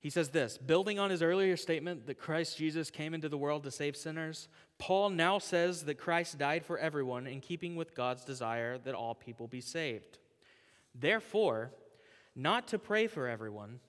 He 0.00 0.08
says 0.08 0.30
this 0.30 0.56
building 0.56 0.98
on 0.98 1.10
his 1.10 1.22
earlier 1.22 1.56
statement 1.56 2.06
that 2.06 2.18
Christ 2.18 2.56
Jesus 2.56 2.90
came 2.90 3.12
into 3.12 3.28
the 3.28 3.36
world 3.36 3.64
to 3.64 3.70
save 3.70 3.96
sinners, 3.96 4.48
Paul 4.78 5.10
now 5.10 5.38
says 5.38 5.84
that 5.84 5.98
Christ 5.98 6.38
died 6.38 6.64
for 6.64 6.78
everyone 6.78 7.26
in 7.26 7.40
keeping 7.40 7.76
with 7.76 7.94
God's 7.94 8.24
desire 8.24 8.78
that 8.78 8.94
all 8.94 9.14
people 9.14 9.46
be 9.46 9.60
saved. 9.60 10.18
Therefore, 10.94 11.72
not 12.34 12.66
to 12.68 12.78
pray 12.78 13.06
for 13.06 13.28
everyone 13.28 13.80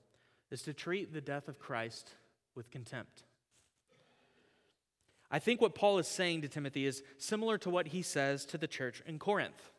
is 0.50 0.62
to 0.62 0.74
treat 0.74 1.14
the 1.14 1.20
death 1.22 1.48
of 1.48 1.58
Christ 1.58 2.10
with 2.54 2.70
contempt. 2.70 3.24
I 5.34 5.38
think 5.38 5.62
what 5.62 5.74
Paul 5.74 5.98
is 5.98 6.06
saying 6.06 6.42
to 6.42 6.48
Timothy 6.48 6.84
is 6.84 7.02
similar 7.16 7.56
to 7.58 7.70
what 7.70 7.88
he 7.88 8.02
says 8.02 8.44
to 8.46 8.58
the 8.58 8.68
church 8.68 9.02
in 9.06 9.18
Corinth. 9.18 9.70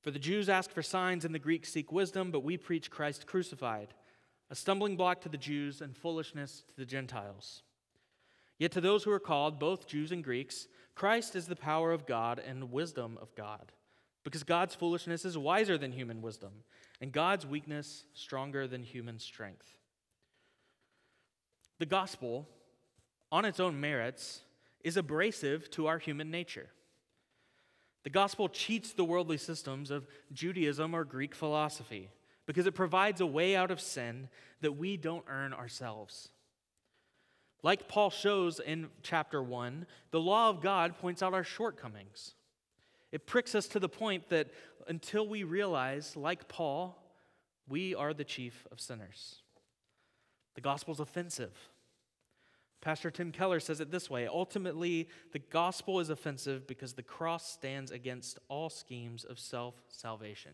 For 0.00 0.10
the 0.10 0.18
Jews 0.18 0.48
ask 0.48 0.70
for 0.70 0.82
signs 0.82 1.26
and 1.26 1.34
the 1.34 1.38
Greeks 1.38 1.70
seek 1.70 1.92
wisdom, 1.92 2.30
but 2.30 2.42
we 2.42 2.56
preach 2.56 2.90
Christ 2.90 3.26
crucified, 3.26 3.88
a 4.50 4.54
stumbling 4.54 4.96
block 4.96 5.20
to 5.20 5.28
the 5.28 5.36
Jews 5.36 5.82
and 5.82 5.94
foolishness 5.94 6.64
to 6.68 6.76
the 6.76 6.86
Gentiles. 6.86 7.62
Yet 8.58 8.72
to 8.72 8.80
those 8.80 9.04
who 9.04 9.10
are 9.10 9.20
called, 9.20 9.58
both 9.58 9.86
Jews 9.86 10.12
and 10.12 10.24
Greeks, 10.24 10.66
Christ 10.94 11.36
is 11.36 11.46
the 11.46 11.56
power 11.56 11.92
of 11.92 12.06
God 12.06 12.38
and 12.38 12.72
wisdom 12.72 13.18
of 13.20 13.34
God, 13.34 13.72
because 14.22 14.44
God's 14.44 14.74
foolishness 14.74 15.26
is 15.26 15.36
wiser 15.36 15.76
than 15.76 15.92
human 15.92 16.22
wisdom, 16.22 16.52
and 17.00 17.12
God's 17.12 17.44
weakness 17.44 18.04
stronger 18.14 18.66
than 18.66 18.82
human 18.82 19.18
strength. 19.18 19.76
The 21.78 21.86
gospel, 21.86 22.48
on 23.32 23.44
its 23.44 23.60
own 23.60 23.80
merits, 23.80 24.40
is 24.84 24.96
abrasive 24.96 25.70
to 25.70 25.86
our 25.88 25.98
human 25.98 26.30
nature. 26.30 26.68
The 28.04 28.10
gospel 28.10 28.48
cheats 28.48 28.92
the 28.92 29.04
worldly 29.04 29.38
systems 29.38 29.90
of 29.90 30.06
Judaism 30.32 30.94
or 30.94 31.04
Greek 31.04 31.34
philosophy 31.34 32.10
because 32.46 32.66
it 32.66 32.74
provides 32.74 33.22
a 33.22 33.26
way 33.26 33.56
out 33.56 33.70
of 33.70 33.80
sin 33.80 34.28
that 34.60 34.72
we 34.72 34.98
don't 34.98 35.24
earn 35.26 35.54
ourselves. 35.54 36.28
Like 37.62 37.88
Paul 37.88 38.10
shows 38.10 38.60
in 38.60 38.90
chapter 39.02 39.42
1, 39.42 39.86
the 40.10 40.20
law 40.20 40.50
of 40.50 40.60
God 40.60 40.98
points 40.98 41.22
out 41.22 41.32
our 41.32 41.42
shortcomings. 41.42 42.34
It 43.10 43.26
pricks 43.26 43.54
us 43.54 43.66
to 43.68 43.80
the 43.80 43.88
point 43.88 44.28
that 44.28 44.48
until 44.86 45.26
we 45.26 45.44
realize, 45.44 46.14
like 46.14 46.46
Paul, 46.46 47.02
we 47.66 47.94
are 47.94 48.12
the 48.12 48.24
chief 48.24 48.66
of 48.70 48.80
sinners. 48.80 49.36
The 50.56 50.60
gospel's 50.60 51.00
offensive. 51.00 51.56
Pastor 52.84 53.10
Tim 53.10 53.32
Keller 53.32 53.60
says 53.60 53.80
it 53.80 53.90
this 53.90 54.10
way 54.10 54.26
Ultimately, 54.26 55.08
the 55.32 55.38
gospel 55.38 56.00
is 56.00 56.10
offensive 56.10 56.66
because 56.66 56.92
the 56.92 57.02
cross 57.02 57.50
stands 57.50 57.90
against 57.90 58.38
all 58.48 58.68
schemes 58.68 59.24
of 59.24 59.38
self 59.38 59.74
salvation. 59.88 60.52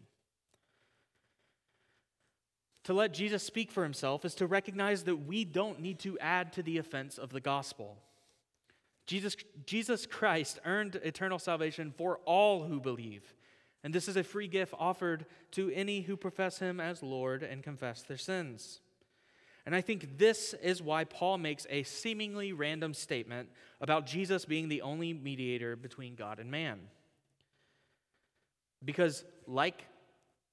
To 2.85 2.95
let 2.95 3.13
Jesus 3.13 3.43
speak 3.43 3.73
for 3.73 3.83
himself 3.83 4.25
is 4.25 4.37
to 4.37 4.47
recognize 4.47 5.03
that 5.05 5.17
we 5.17 5.45
don't 5.45 5.81
need 5.81 5.99
to 6.01 6.19
add 6.21 6.53
to 6.55 6.63
the 6.63 6.79
offense 6.79 7.19
of 7.19 7.31
the 7.31 7.41
gospel. 7.41 7.99
Jesus, 9.07 9.37
Jesus 9.67 10.07
Christ 10.07 10.61
earned 10.65 11.01
eternal 11.03 11.39
salvation 11.41 11.93
for 11.97 12.21
all 12.25 12.63
who 12.63 12.81
believe. 12.81 13.35
And 13.83 13.93
this 13.93 14.07
is 14.07 14.17
a 14.17 14.23
free 14.23 14.47
gift 14.47 14.73
offered 14.79 15.27
to 15.53 15.71
any 15.73 16.03
who 16.03 16.17
profess 16.17 16.61
him 16.61 16.79
as 16.81 17.03
Lord 17.03 17.43
and 17.43 17.63
confess 17.63 18.03
their 18.03 18.17
sins. 18.17 18.81
And 19.67 19.75
I 19.75 19.81
think 19.81 20.19
this 20.19 20.55
is 20.63 20.83
why 20.83 21.05
Paul 21.05 21.39
makes 21.39 21.67
a 21.69 21.83
seemingly 21.83 22.53
random 22.53 22.95
statement 22.95 23.49
about 23.81 24.07
Jesus 24.07 24.45
being 24.45 24.69
the 24.69 24.83
only 24.83 25.13
mediator 25.13 25.77
between 25.77 26.15
God 26.15 26.39
and 26.39 26.51
man. 26.51 26.81
Because, 28.85 29.25
like 29.47 29.85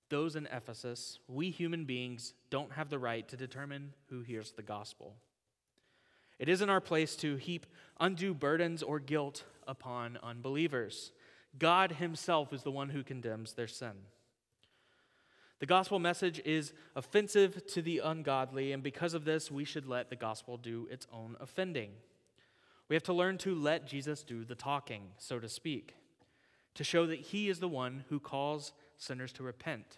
those 0.09 0.35
in 0.35 0.47
Ephesus, 0.51 1.19
we 1.27 1.49
human 1.49 1.85
beings 1.85 2.33
don't 2.49 2.73
have 2.73 2.89
the 2.89 2.99
right 2.99 3.27
to 3.29 3.37
determine 3.37 3.93
who 4.09 4.21
hears 4.21 4.51
the 4.51 4.61
gospel. 4.61 5.15
It 6.39 6.49
isn't 6.49 6.69
our 6.69 6.81
place 6.81 7.15
to 7.17 7.37
heap 7.37 7.65
undue 7.99 8.33
burdens 8.33 8.83
or 8.83 8.99
guilt 8.99 9.43
upon 9.67 10.19
unbelievers. 10.21 11.11
God 11.57 11.93
Himself 11.93 12.53
is 12.53 12.63
the 12.63 12.71
one 12.71 12.89
who 12.89 13.03
condemns 13.03 13.53
their 13.53 13.67
sin. 13.67 13.93
The 15.59 15.65
gospel 15.65 15.97
message 15.97 16.39
is 16.45 16.71
offensive 16.95 17.65
to 17.67 17.81
the 17.81 17.99
ungodly, 17.99 18.73
and 18.73 18.83
because 18.83 19.15
of 19.15 19.25
this, 19.25 19.49
we 19.49 19.65
should 19.65 19.87
let 19.87 20.09
the 20.09 20.15
gospel 20.15 20.55
do 20.55 20.87
its 20.91 21.07
own 21.11 21.35
offending. 21.39 21.89
We 22.89 22.95
have 22.95 23.03
to 23.03 23.13
learn 23.13 23.39
to 23.39 23.55
let 23.55 23.87
Jesus 23.87 24.23
do 24.23 24.45
the 24.45 24.55
talking, 24.55 25.09
so 25.17 25.39
to 25.39 25.49
speak, 25.49 25.95
to 26.75 26.83
show 26.83 27.07
that 27.07 27.19
He 27.19 27.49
is 27.49 27.59
the 27.59 27.67
one 27.67 28.05
who 28.09 28.19
calls 28.19 28.71
sinners 28.97 29.33
to 29.33 29.43
repent, 29.43 29.97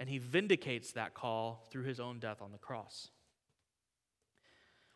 and 0.00 0.08
He 0.08 0.18
vindicates 0.18 0.92
that 0.92 1.14
call 1.14 1.64
through 1.70 1.84
His 1.84 2.00
own 2.00 2.18
death 2.18 2.42
on 2.42 2.50
the 2.50 2.58
cross. 2.58 3.10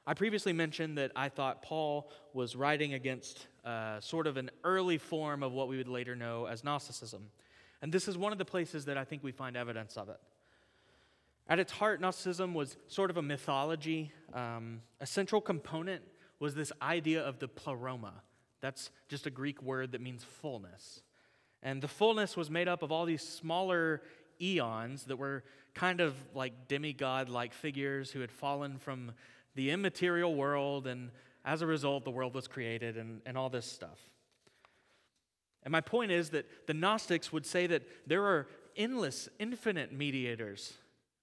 I 0.04 0.14
previously 0.14 0.52
mentioned 0.52 0.98
that 0.98 1.12
I 1.14 1.28
thought 1.28 1.62
Paul 1.62 2.10
was 2.32 2.56
writing 2.56 2.94
against 2.94 3.46
uh, 3.64 4.00
sort 4.00 4.26
of 4.26 4.36
an 4.36 4.50
early 4.64 4.98
form 4.98 5.44
of 5.44 5.52
what 5.52 5.68
we 5.68 5.76
would 5.76 5.88
later 5.88 6.16
know 6.16 6.46
as 6.46 6.64
Gnosticism. 6.64 7.30
And 7.82 7.92
this 7.92 8.08
is 8.08 8.16
one 8.16 8.32
of 8.32 8.38
the 8.38 8.44
places 8.44 8.86
that 8.86 8.96
I 8.96 9.04
think 9.04 9.22
we 9.22 9.32
find 9.32 9.56
evidence 9.56 9.96
of 9.96 10.08
it. 10.08 10.18
At 11.48 11.58
its 11.58 11.72
heart, 11.72 12.00
Gnosticism 12.00 12.54
was 12.54 12.76
sort 12.88 13.10
of 13.10 13.16
a 13.16 13.22
mythology. 13.22 14.12
Um, 14.34 14.82
a 15.00 15.06
central 15.06 15.40
component 15.40 16.02
was 16.40 16.54
this 16.54 16.72
idea 16.82 17.22
of 17.22 17.38
the 17.38 17.48
pleroma. 17.48 18.14
That's 18.60 18.90
just 19.08 19.26
a 19.26 19.30
Greek 19.30 19.62
word 19.62 19.92
that 19.92 20.00
means 20.00 20.24
fullness. 20.24 21.02
And 21.62 21.82
the 21.82 21.88
fullness 21.88 22.36
was 22.36 22.50
made 22.50 22.68
up 22.68 22.82
of 22.82 22.90
all 22.90 23.04
these 23.04 23.22
smaller 23.22 24.02
eons 24.40 25.04
that 25.04 25.16
were 25.16 25.44
kind 25.74 26.00
of 26.00 26.14
like 26.34 26.68
demigod 26.68 27.28
like 27.28 27.52
figures 27.52 28.10
who 28.10 28.20
had 28.20 28.32
fallen 28.32 28.78
from 28.78 29.12
the 29.54 29.70
immaterial 29.70 30.34
world, 30.34 30.86
and 30.86 31.10
as 31.44 31.62
a 31.62 31.66
result, 31.66 32.04
the 32.04 32.10
world 32.10 32.34
was 32.34 32.46
created 32.46 32.96
and, 32.96 33.20
and 33.24 33.38
all 33.38 33.48
this 33.48 33.66
stuff. 33.66 33.98
And 35.66 35.72
my 35.72 35.80
point 35.80 36.12
is 36.12 36.30
that 36.30 36.46
the 36.68 36.74
Gnostics 36.74 37.32
would 37.32 37.44
say 37.44 37.66
that 37.66 37.82
there 38.06 38.24
are 38.24 38.46
endless, 38.76 39.28
infinite 39.40 39.92
mediators 39.92 40.74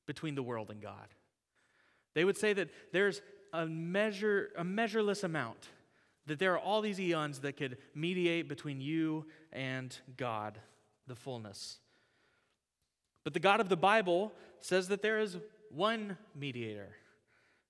between 0.06 0.36
the 0.36 0.44
world 0.44 0.70
and 0.70 0.82
God. 0.82 1.08
They 2.14 2.26
would 2.26 2.36
say 2.36 2.52
that 2.52 2.70
there's 2.92 3.22
a 3.54 3.66
measure, 3.66 4.50
a 4.58 4.64
measureless 4.66 5.24
amount, 5.24 5.70
that 6.26 6.40
there 6.40 6.52
are 6.56 6.60
all 6.60 6.82
these 6.82 7.00
eons 7.00 7.40
that 7.40 7.56
could 7.56 7.78
mediate 7.96 8.50
between 8.50 8.82
you 8.82 9.28
and 9.54 9.98
God, 10.18 10.60
the 11.08 11.16
fullness. 11.16 11.80
But 13.24 13.34
the 13.34 13.40
God 13.40 13.62
of 13.62 13.70
the 13.70 13.78
Bible 13.78 14.34
says 14.60 14.90
that 14.90 15.02
there 15.02 15.20
is 15.20 15.38
one 15.72 16.18
mediator, 16.36 16.90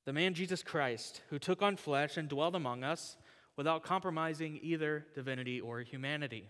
the 0.06 0.14
man 0.14 0.34
Jesus 0.34 0.64
Christ, 0.64 1.22
who 1.30 1.38
took 1.38 1.62
on 1.62 1.78
flesh 1.78 2.18
and 2.18 2.28
dwelled 2.28 2.56
among 2.56 2.84
us 2.84 3.16
without 3.58 3.84
compromising 3.84 4.60
either 4.64 5.06
divinity 5.14 5.62
or 5.62 5.82
humanity. 5.82 6.50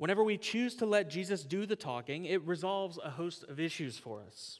Whenever 0.00 0.24
we 0.24 0.38
choose 0.38 0.74
to 0.76 0.86
let 0.86 1.10
Jesus 1.10 1.44
do 1.44 1.66
the 1.66 1.76
talking, 1.76 2.24
it 2.24 2.40
resolves 2.46 2.98
a 3.04 3.10
host 3.10 3.44
of 3.50 3.60
issues 3.60 3.98
for 3.98 4.22
us. 4.26 4.58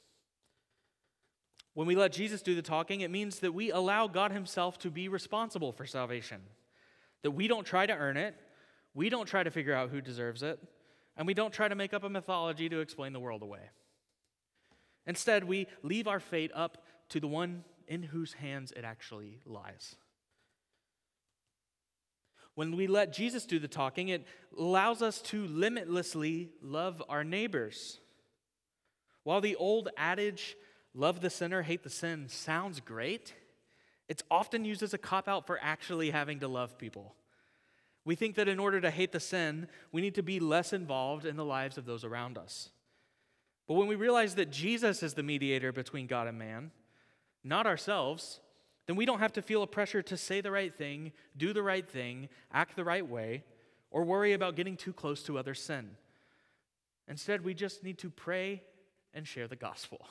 When 1.72 1.86
we 1.86 1.96
let 1.96 2.12
Jesus 2.12 2.42
do 2.42 2.54
the 2.54 2.60
talking, 2.60 3.00
it 3.00 3.10
means 3.10 3.38
that 3.38 3.54
we 3.54 3.70
allow 3.70 4.06
God 4.06 4.32
Himself 4.32 4.78
to 4.80 4.90
be 4.90 5.08
responsible 5.08 5.72
for 5.72 5.86
salvation. 5.86 6.42
That 7.22 7.30
we 7.30 7.48
don't 7.48 7.64
try 7.64 7.86
to 7.86 7.94
earn 7.94 8.18
it, 8.18 8.34
we 8.92 9.08
don't 9.08 9.24
try 9.24 9.42
to 9.42 9.50
figure 9.50 9.72
out 9.72 9.88
who 9.88 10.02
deserves 10.02 10.42
it, 10.42 10.60
and 11.16 11.26
we 11.26 11.32
don't 11.32 11.54
try 11.54 11.68
to 11.68 11.74
make 11.74 11.94
up 11.94 12.04
a 12.04 12.10
mythology 12.10 12.68
to 12.68 12.80
explain 12.80 13.14
the 13.14 13.18
world 13.18 13.40
away. 13.40 13.70
Instead, 15.06 15.44
we 15.44 15.68
leave 15.82 16.06
our 16.06 16.20
fate 16.20 16.50
up 16.54 16.84
to 17.08 17.18
the 17.18 17.26
one 17.26 17.64
in 17.88 18.02
whose 18.02 18.34
hands 18.34 18.72
it 18.76 18.84
actually 18.84 19.40
lies. 19.46 19.96
When 22.54 22.76
we 22.76 22.86
let 22.86 23.12
Jesus 23.12 23.46
do 23.46 23.58
the 23.58 23.68
talking, 23.68 24.08
it 24.08 24.26
allows 24.58 25.02
us 25.02 25.20
to 25.22 25.46
limitlessly 25.46 26.50
love 26.62 27.02
our 27.08 27.24
neighbors. 27.24 28.00
While 29.22 29.40
the 29.40 29.56
old 29.56 29.88
adage, 29.96 30.56
love 30.94 31.20
the 31.20 31.30
sinner, 31.30 31.62
hate 31.62 31.82
the 31.82 31.90
sin, 31.90 32.28
sounds 32.28 32.80
great, 32.80 33.34
it's 34.08 34.24
often 34.30 34.64
used 34.64 34.82
as 34.82 34.92
a 34.92 34.98
cop 34.98 35.28
out 35.28 35.46
for 35.46 35.58
actually 35.62 36.10
having 36.10 36.40
to 36.40 36.48
love 36.48 36.76
people. 36.76 37.14
We 38.04 38.16
think 38.16 38.34
that 38.36 38.48
in 38.48 38.58
order 38.58 38.80
to 38.80 38.90
hate 38.90 39.12
the 39.12 39.20
sin, 39.20 39.68
we 39.92 40.00
need 40.00 40.16
to 40.16 40.22
be 40.22 40.40
less 40.40 40.72
involved 40.72 41.26
in 41.26 41.36
the 41.36 41.44
lives 41.44 41.78
of 41.78 41.84
those 41.84 42.02
around 42.02 42.36
us. 42.36 42.70
But 43.68 43.74
when 43.74 43.86
we 43.86 43.94
realize 43.94 44.34
that 44.34 44.50
Jesus 44.50 45.04
is 45.04 45.14
the 45.14 45.22
mediator 45.22 45.70
between 45.70 46.08
God 46.08 46.26
and 46.26 46.36
man, 46.36 46.72
not 47.44 47.68
ourselves, 47.68 48.40
then 48.86 48.96
we 48.96 49.06
don't 49.06 49.20
have 49.20 49.32
to 49.34 49.42
feel 49.42 49.62
a 49.62 49.66
pressure 49.66 50.02
to 50.02 50.16
say 50.16 50.40
the 50.40 50.50
right 50.50 50.74
thing, 50.74 51.12
do 51.36 51.52
the 51.52 51.62
right 51.62 51.88
thing, 51.88 52.28
act 52.52 52.76
the 52.76 52.84
right 52.84 53.06
way, 53.06 53.44
or 53.90 54.04
worry 54.04 54.32
about 54.32 54.56
getting 54.56 54.76
too 54.76 54.92
close 54.92 55.22
to 55.24 55.38
other 55.38 55.54
sin. 55.54 55.90
Instead, 57.08 57.44
we 57.44 57.54
just 57.54 57.82
need 57.82 57.98
to 57.98 58.10
pray 58.10 58.62
and 59.14 59.26
share 59.26 59.48
the 59.48 59.56
gospel. 59.56 60.06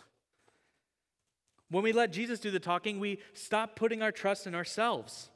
When 1.69 1.84
we 1.84 1.91
let 1.91 2.12
Jesus 2.12 2.39
do 2.39 2.51
the 2.51 2.60
talking, 2.60 2.99
we 2.99 3.19
stop 3.34 3.75
putting 3.75 4.01
our 4.01 4.12
trust 4.12 4.47
in 4.47 4.55
ourselves, 4.55 5.29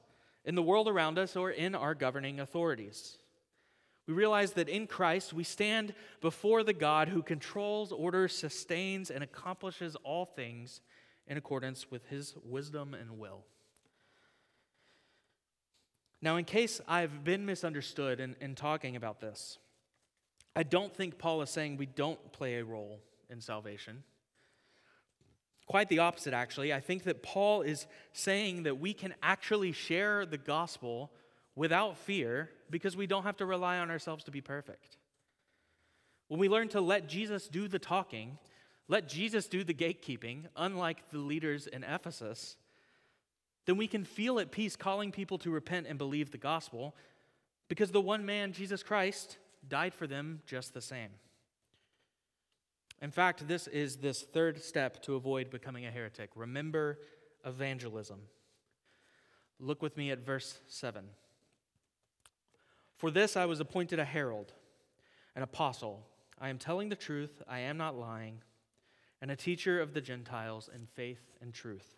in 0.46 0.56
the 0.56 0.63
world 0.63 0.88
around 0.88 1.19
us, 1.19 1.36
or 1.36 1.52
in 1.52 1.76
our 1.76 1.93
governing 1.93 2.39
authorities. 2.39 3.17
We 4.08 4.13
realize 4.13 4.54
that 4.54 4.67
in 4.67 4.88
Christ 4.88 5.32
we 5.32 5.43
stand 5.43 5.93
before 6.19 6.63
the 6.63 6.74
God 6.74 7.08
who 7.08 7.22
controls, 7.22 7.91
orders, 7.91 8.36
sustains, 8.36 9.10
and 9.10 9.24
accomplishes 9.24 9.96
all 10.04 10.26
things 10.26 10.82
in 11.28 11.38
accordance 11.38 11.90
with 11.90 12.06
his 12.08 12.36
wisdom 12.44 12.94
and 12.94 13.18
will. 13.20 13.44
Now, 16.22 16.38
in 16.38 16.46
case 16.46 16.80
I've 16.88 17.24
been 17.24 17.46
misunderstood 17.46 18.20
in, 18.20 18.36
in 18.40 18.56
talking 18.56 18.96
about 18.96 19.20
this, 19.20 19.58
I 20.56 20.64
don't 20.64 20.96
think 20.96 21.18
Paul 21.18 21.42
is 21.42 21.50
saying 21.50 21.78
we 21.78 21.86
don't 21.86 22.32
play 22.32 22.56
a 22.56 22.64
role 22.64 23.02
in 23.30 23.42
salvation. 23.42 24.04
Quite 25.66 25.90
the 25.90 26.00
opposite, 26.00 26.34
actually. 26.34 26.74
I 26.74 26.80
think 26.80 27.04
that 27.04 27.24
Paul 27.24 27.62
is 27.62 27.88
saying 28.12 28.64
that 28.64 28.80
we 28.80 28.94
can 28.94 29.14
actually 29.24 29.72
share 29.72 30.26
the 30.26 30.38
gospel 30.38 31.12
without 31.56 31.98
fear 31.98 32.50
because 32.70 32.96
we 32.96 33.08
don't 33.08 33.24
have 33.24 33.38
to 33.38 33.46
rely 33.46 33.80
on 33.80 33.90
ourselves 33.90 34.24
to 34.26 34.32
be 34.32 34.42
perfect. 34.42 34.98
When 36.28 36.40
we 36.40 36.50
learn 36.50 36.68
to 36.70 36.82
let 36.82 37.08
Jesus 37.08 37.48
do 37.48 37.68
the 37.68 37.80
talking, 37.80 38.38
let 38.88 39.08
Jesus 39.08 39.48
do 39.48 39.63
the 39.63 39.74
gatekeeping, 39.74 40.46
unlike 40.56 41.10
the 41.12 41.17
leaders 41.17 41.67
in 41.67 41.84
Ephesus, 41.84 42.58
then 43.65 43.78
we 43.78 43.88
can 43.88 44.04
feel 44.04 44.39
at 44.39 44.52
peace 44.52 44.76
calling 44.76 45.12
people 45.12 45.38
to 45.39 45.50
repent 45.50 45.88
and 45.88 45.98
believe 45.98 46.32
the 46.32 46.38
gospel 46.38 46.96
because 47.69 47.91
the 47.91 48.02
one 48.02 48.26
man, 48.26 48.52
Jesus 48.52 48.84
Christ, 48.84 49.38
died 49.67 49.93
for 49.93 50.06
them 50.06 50.41
just 50.46 50.74
the 50.74 50.82
same. 50.82 51.10
In 53.02 53.12
fact, 53.12 53.48
this 53.48 53.67
is 53.67 53.98
this 53.98 54.22
third 54.22 54.62
step 54.62 55.02
to 55.04 55.15
avoid 55.15 55.50
becoming 55.50 55.86
a 55.86 55.91
heretic. 55.91 56.32
Remember 56.36 57.00
evangelism. 57.46 58.19
Look 59.60 59.82
with 59.82 59.96
me 59.96 60.12
at 60.12 60.19
verse 60.19 60.60
7. 60.67 61.06
For 62.98 63.12
this 63.12 63.36
I 63.38 63.46
was 63.46 63.60
appointed 63.60 64.00
a 64.00 64.06
herald, 64.06 64.54
an 65.36 65.43
apostle. 65.43 66.06
I 66.39 66.50
am 66.50 66.58
telling 66.58 66.89
the 66.89 66.96
truth, 66.96 67.41
I 67.48 67.60
am 67.60 67.78
not 67.78 67.98
lying 67.98 68.41
and 69.24 69.32
a 69.32 69.38
teacher 69.38 69.80
of 69.80 69.94
the 69.94 70.02
Gentiles 70.02 70.70
in 70.76 70.86
faith 70.86 71.32
and 71.42 71.54
truth. 71.54 71.96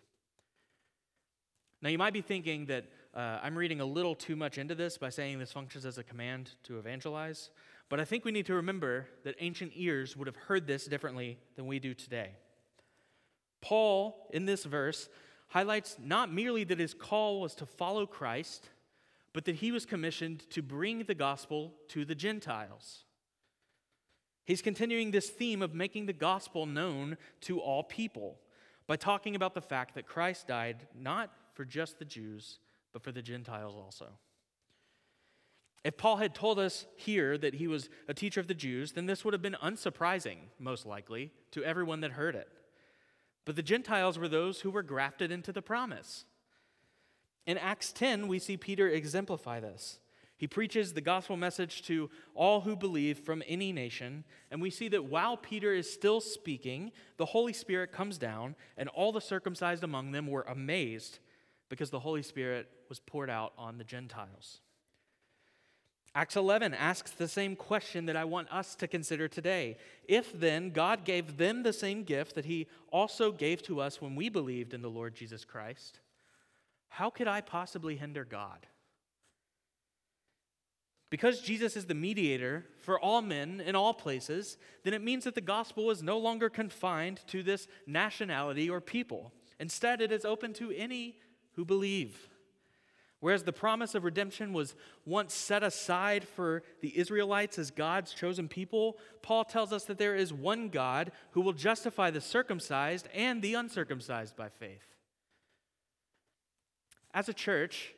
Now, 1.82 1.88
you 1.88 1.98
might 1.98 2.12
be 2.12 2.20
thinking 2.20 2.66
that 2.66 2.84
uh, 3.12 3.40
I'm 3.42 3.58
reading 3.58 3.80
a 3.80 3.84
little 3.84 4.14
too 4.14 4.36
much 4.36 4.58
into 4.58 4.76
this 4.76 4.96
by 4.96 5.08
saying 5.08 5.40
this 5.40 5.50
functions 5.50 5.84
as 5.84 5.98
a 5.98 6.04
command 6.04 6.52
to 6.62 6.78
evangelize, 6.78 7.50
but 7.88 7.98
I 7.98 8.04
think 8.04 8.24
we 8.24 8.30
need 8.30 8.46
to 8.46 8.54
remember 8.54 9.08
that 9.24 9.34
ancient 9.40 9.72
ears 9.74 10.16
would 10.16 10.28
have 10.28 10.36
heard 10.36 10.68
this 10.68 10.86
differently 10.86 11.36
than 11.56 11.66
we 11.66 11.80
do 11.80 11.94
today. 11.94 12.30
Paul, 13.60 14.28
in 14.32 14.46
this 14.46 14.62
verse, 14.62 15.08
highlights 15.48 15.96
not 16.00 16.32
merely 16.32 16.62
that 16.62 16.78
his 16.78 16.94
call 16.94 17.40
was 17.40 17.56
to 17.56 17.66
follow 17.66 18.06
Christ, 18.06 18.68
but 19.32 19.46
that 19.46 19.56
he 19.56 19.72
was 19.72 19.84
commissioned 19.84 20.48
to 20.50 20.62
bring 20.62 21.00
the 21.02 21.14
gospel 21.14 21.74
to 21.88 22.04
the 22.04 22.14
Gentiles. 22.14 23.02
He's 24.46 24.62
continuing 24.62 25.10
this 25.10 25.28
theme 25.28 25.60
of 25.60 25.74
making 25.74 26.06
the 26.06 26.12
gospel 26.12 26.66
known 26.66 27.16
to 27.42 27.60
all 27.60 27.82
people 27.82 28.38
by 28.86 28.96
talking 28.96 29.34
about 29.34 29.54
the 29.54 29.60
fact 29.60 29.94
that 29.96 30.06
Christ 30.06 30.46
died 30.46 30.86
not 30.98 31.32
for 31.54 31.64
just 31.64 31.98
the 31.98 32.04
Jews, 32.04 32.60
but 32.92 33.02
for 33.02 33.10
the 33.10 33.22
Gentiles 33.22 33.74
also. 33.76 34.06
If 35.82 35.96
Paul 35.96 36.16
had 36.16 36.34
told 36.34 36.58
us 36.58 36.86
here 36.96 37.36
that 37.38 37.54
he 37.54 37.66
was 37.66 37.88
a 38.08 38.14
teacher 38.14 38.40
of 38.40 38.46
the 38.46 38.54
Jews, 38.54 38.92
then 38.92 39.06
this 39.06 39.24
would 39.24 39.34
have 39.34 39.42
been 39.42 39.56
unsurprising, 39.62 40.38
most 40.58 40.86
likely, 40.86 41.32
to 41.50 41.64
everyone 41.64 42.00
that 42.00 42.12
heard 42.12 42.34
it. 42.34 42.48
But 43.44 43.56
the 43.56 43.62
Gentiles 43.62 44.18
were 44.18 44.28
those 44.28 44.60
who 44.60 44.70
were 44.70 44.82
grafted 44.82 45.30
into 45.30 45.52
the 45.52 45.62
promise. 45.62 46.24
In 47.46 47.58
Acts 47.58 47.92
10, 47.92 48.26
we 48.26 48.38
see 48.38 48.56
Peter 48.56 48.88
exemplify 48.88 49.60
this. 49.60 50.00
He 50.38 50.46
preaches 50.46 50.92
the 50.92 51.00
gospel 51.00 51.36
message 51.36 51.82
to 51.82 52.10
all 52.34 52.60
who 52.60 52.76
believe 52.76 53.18
from 53.18 53.42
any 53.46 53.72
nation, 53.72 54.24
and 54.50 54.60
we 54.60 54.70
see 54.70 54.88
that 54.88 55.06
while 55.06 55.36
Peter 55.36 55.72
is 55.72 55.90
still 55.90 56.20
speaking, 56.20 56.92
the 57.16 57.24
Holy 57.24 57.54
Spirit 57.54 57.90
comes 57.90 58.18
down, 58.18 58.54
and 58.76 58.90
all 58.90 59.12
the 59.12 59.20
circumcised 59.20 59.82
among 59.82 60.12
them 60.12 60.26
were 60.26 60.42
amazed 60.42 61.20
because 61.68 61.90
the 61.90 62.00
Holy 62.00 62.22
Spirit 62.22 62.68
was 62.88 63.00
poured 63.00 63.30
out 63.30 63.54
on 63.56 63.78
the 63.78 63.84
Gentiles. 63.84 64.60
Acts 66.14 66.36
11 66.36 66.72
asks 66.72 67.10
the 67.10 67.28
same 67.28 67.56
question 67.56 68.06
that 68.06 68.16
I 68.16 68.24
want 68.24 68.50
us 68.50 68.74
to 68.76 68.88
consider 68.88 69.28
today. 69.28 69.76
If 70.08 70.38
then 70.38 70.70
God 70.70 71.04
gave 71.04 71.36
them 71.36 71.62
the 71.62 71.74
same 71.74 72.04
gift 72.04 72.34
that 72.36 72.46
he 72.46 72.68
also 72.90 73.32
gave 73.32 73.62
to 73.64 73.80
us 73.80 74.00
when 74.00 74.16
we 74.16 74.30
believed 74.30 74.72
in 74.72 74.80
the 74.80 74.88
Lord 74.88 75.14
Jesus 75.14 75.44
Christ, 75.44 76.00
how 76.88 77.10
could 77.10 77.28
I 77.28 77.42
possibly 77.42 77.96
hinder 77.96 78.24
God? 78.24 78.66
Because 81.08 81.40
Jesus 81.40 81.76
is 81.76 81.86
the 81.86 81.94
mediator 81.94 82.66
for 82.82 82.98
all 82.98 83.22
men 83.22 83.60
in 83.60 83.76
all 83.76 83.94
places, 83.94 84.56
then 84.82 84.92
it 84.92 85.02
means 85.02 85.24
that 85.24 85.34
the 85.34 85.40
gospel 85.40 85.90
is 85.90 86.02
no 86.02 86.18
longer 86.18 86.48
confined 86.48 87.20
to 87.28 87.42
this 87.42 87.68
nationality 87.86 88.68
or 88.68 88.80
people. 88.80 89.32
Instead, 89.60 90.00
it 90.00 90.10
is 90.10 90.24
open 90.24 90.52
to 90.54 90.72
any 90.72 91.16
who 91.54 91.64
believe. 91.64 92.28
Whereas 93.20 93.44
the 93.44 93.52
promise 93.52 93.94
of 93.94 94.04
redemption 94.04 94.52
was 94.52 94.74
once 95.04 95.32
set 95.32 95.62
aside 95.62 96.26
for 96.28 96.62
the 96.82 96.96
Israelites 96.98 97.58
as 97.58 97.70
God's 97.70 98.12
chosen 98.12 98.46
people, 98.46 98.98
Paul 99.22 99.44
tells 99.44 99.72
us 99.72 99.84
that 99.84 99.98
there 99.98 100.14
is 100.14 100.32
one 100.32 100.68
God 100.68 101.12
who 101.30 101.40
will 101.40 101.54
justify 101.54 102.10
the 102.10 102.20
circumcised 102.20 103.08
and 103.14 103.40
the 103.40 103.54
uncircumcised 103.54 104.36
by 104.36 104.50
faith. 104.50 104.84
As 107.14 107.28
a 107.30 107.34
church, 107.34 107.94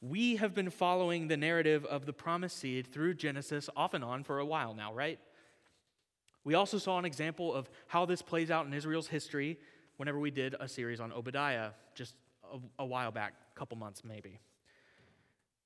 we 0.00 0.36
have 0.36 0.54
been 0.54 0.70
following 0.70 1.28
the 1.28 1.36
narrative 1.36 1.84
of 1.84 2.06
the 2.06 2.12
promised 2.12 2.58
seed 2.58 2.86
through 2.86 3.14
Genesis 3.14 3.68
off 3.76 3.94
and 3.94 4.02
on 4.02 4.24
for 4.24 4.38
a 4.38 4.44
while 4.44 4.74
now, 4.74 4.94
right? 4.94 5.18
We 6.42 6.54
also 6.54 6.78
saw 6.78 6.98
an 6.98 7.04
example 7.04 7.54
of 7.54 7.68
how 7.86 8.06
this 8.06 8.22
plays 8.22 8.50
out 8.50 8.66
in 8.66 8.72
Israel's 8.72 9.08
history 9.08 9.58
whenever 9.98 10.18
we 10.18 10.30
did 10.30 10.54
a 10.58 10.66
series 10.66 11.00
on 11.00 11.12
Obadiah 11.12 11.70
just 11.94 12.14
a, 12.50 12.58
a 12.78 12.86
while 12.86 13.10
back, 13.10 13.34
a 13.54 13.58
couple 13.58 13.76
months 13.76 14.02
maybe. 14.02 14.40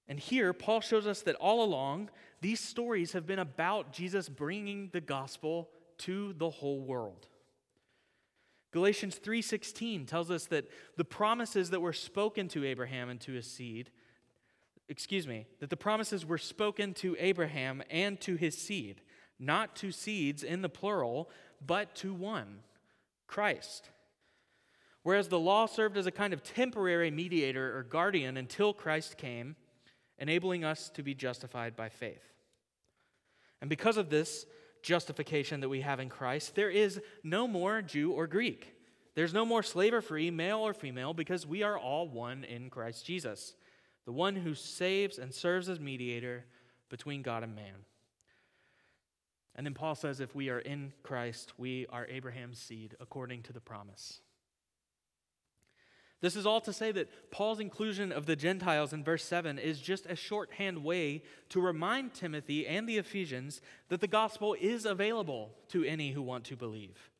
And 0.08 0.18
here, 0.18 0.52
Paul 0.52 0.80
shows 0.80 1.06
us 1.06 1.22
that 1.22 1.36
all 1.36 1.62
along, 1.62 2.10
these 2.40 2.60
stories 2.60 3.12
have 3.12 3.26
been 3.26 3.38
about 3.38 3.92
Jesus 3.92 4.28
bringing 4.28 4.90
the 4.92 5.00
gospel 5.00 5.70
to 5.98 6.34
the 6.34 6.50
whole 6.50 6.80
world. 6.80 7.28
Galatians 8.72 9.18
3:16 9.18 10.04
tells 10.06 10.30
us 10.30 10.46
that 10.46 10.68
the 10.96 11.04
promises 11.04 11.70
that 11.70 11.80
were 11.80 11.92
spoken 11.92 12.48
to 12.48 12.64
Abraham 12.64 13.08
and 13.08 13.20
to 13.20 13.32
his 13.32 13.48
seed 13.48 13.90
excuse 14.88 15.26
me, 15.26 15.46
that 15.60 15.70
the 15.70 15.76
promises 15.76 16.26
were 16.26 16.38
spoken 16.38 16.94
to 16.94 17.16
Abraham 17.18 17.82
and 17.90 18.20
to 18.20 18.36
his 18.36 18.56
seed, 18.56 19.00
not 19.38 19.76
to 19.76 19.90
seeds 19.90 20.42
in 20.42 20.62
the 20.62 20.68
plural, 20.68 21.30
but 21.64 21.94
to 21.96 22.12
one, 22.12 22.60
Christ. 23.26 23.90
Whereas 25.02 25.28
the 25.28 25.38
law 25.38 25.66
served 25.66 25.96
as 25.96 26.06
a 26.06 26.10
kind 26.10 26.32
of 26.32 26.42
temporary 26.42 27.10
mediator 27.10 27.76
or 27.76 27.82
guardian 27.82 28.36
until 28.36 28.72
Christ 28.72 29.16
came, 29.16 29.56
enabling 30.18 30.64
us 30.64 30.90
to 30.90 31.02
be 31.02 31.14
justified 31.14 31.76
by 31.76 31.88
faith. 31.88 32.32
And 33.60 33.68
because 33.68 33.96
of 33.96 34.10
this 34.10 34.46
justification 34.82 35.60
that 35.60 35.68
we 35.68 35.80
have 35.80 36.00
in 36.00 36.08
Christ, 36.08 36.54
there 36.54 36.70
is 36.70 37.00
no 37.22 37.48
more 37.48 37.82
Jew 37.82 38.12
or 38.12 38.26
Greek. 38.26 38.74
There's 39.14 39.34
no 39.34 39.46
more 39.46 39.62
slave 39.62 39.94
or 39.94 40.02
free, 40.02 40.30
male 40.30 40.58
or 40.58 40.74
female, 40.74 41.14
because 41.14 41.46
we 41.46 41.62
are 41.62 41.78
all 41.78 42.08
one 42.08 42.44
in 42.44 42.68
Christ 42.68 43.06
Jesus 43.06 43.54
the 44.04 44.12
one 44.12 44.36
who 44.36 44.54
saves 44.54 45.18
and 45.18 45.32
serves 45.32 45.68
as 45.68 45.80
mediator 45.80 46.44
between 46.88 47.22
God 47.22 47.42
and 47.42 47.54
man. 47.54 47.84
And 49.56 49.66
then 49.66 49.74
Paul 49.74 49.94
says, 49.94 50.20
if 50.20 50.34
we 50.34 50.50
are 50.50 50.58
in 50.58 50.92
Christ, 51.02 51.52
we 51.56 51.86
are 51.90 52.06
Abraham's 52.06 52.58
seed 52.58 52.96
according 53.00 53.42
to 53.44 53.52
the 53.52 53.60
promise. 53.60 54.20
This 56.20 56.36
is 56.36 56.46
all 56.46 56.60
to 56.62 56.72
say 56.72 56.90
that 56.90 57.30
Paul's 57.30 57.60
inclusion 57.60 58.10
of 58.10 58.24
the 58.24 58.34
Gentiles 58.34 58.92
in 58.94 59.04
verse 59.04 59.22
7 59.24 59.58
is 59.58 59.78
just 59.78 60.06
a 60.06 60.16
shorthand 60.16 60.82
way 60.82 61.22
to 61.50 61.60
remind 61.60 62.14
Timothy 62.14 62.66
and 62.66 62.88
the 62.88 62.96
Ephesians 62.96 63.60
that 63.90 64.00
the 64.00 64.08
gospel 64.08 64.56
is 64.58 64.86
available 64.86 65.50
to 65.68 65.84
any 65.84 66.12
who 66.12 66.22
want 66.22 66.44
to 66.44 66.56
believe. 66.56 67.10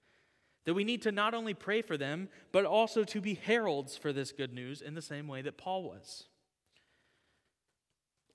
That 0.65 0.75
we 0.75 0.85
need 0.85 1.03
to 1.03 1.13
not 1.13 1.35
only 1.35 1.53
pray 1.53 1.83
for 1.83 1.99
them, 1.99 2.31
but 2.51 2.65
also 2.65 3.05
to 3.05 3.21
be 3.21 3.35
heralds 3.35 3.97
for 3.99 4.13
this 4.13 4.33
good 4.33 4.55
news 4.55 4.81
in 4.81 4.95
the 4.95 5.03
same 5.03 5.29
way 5.29 5.43
that 5.43 5.59
Paul 5.59 5.83
was. 5.83 6.25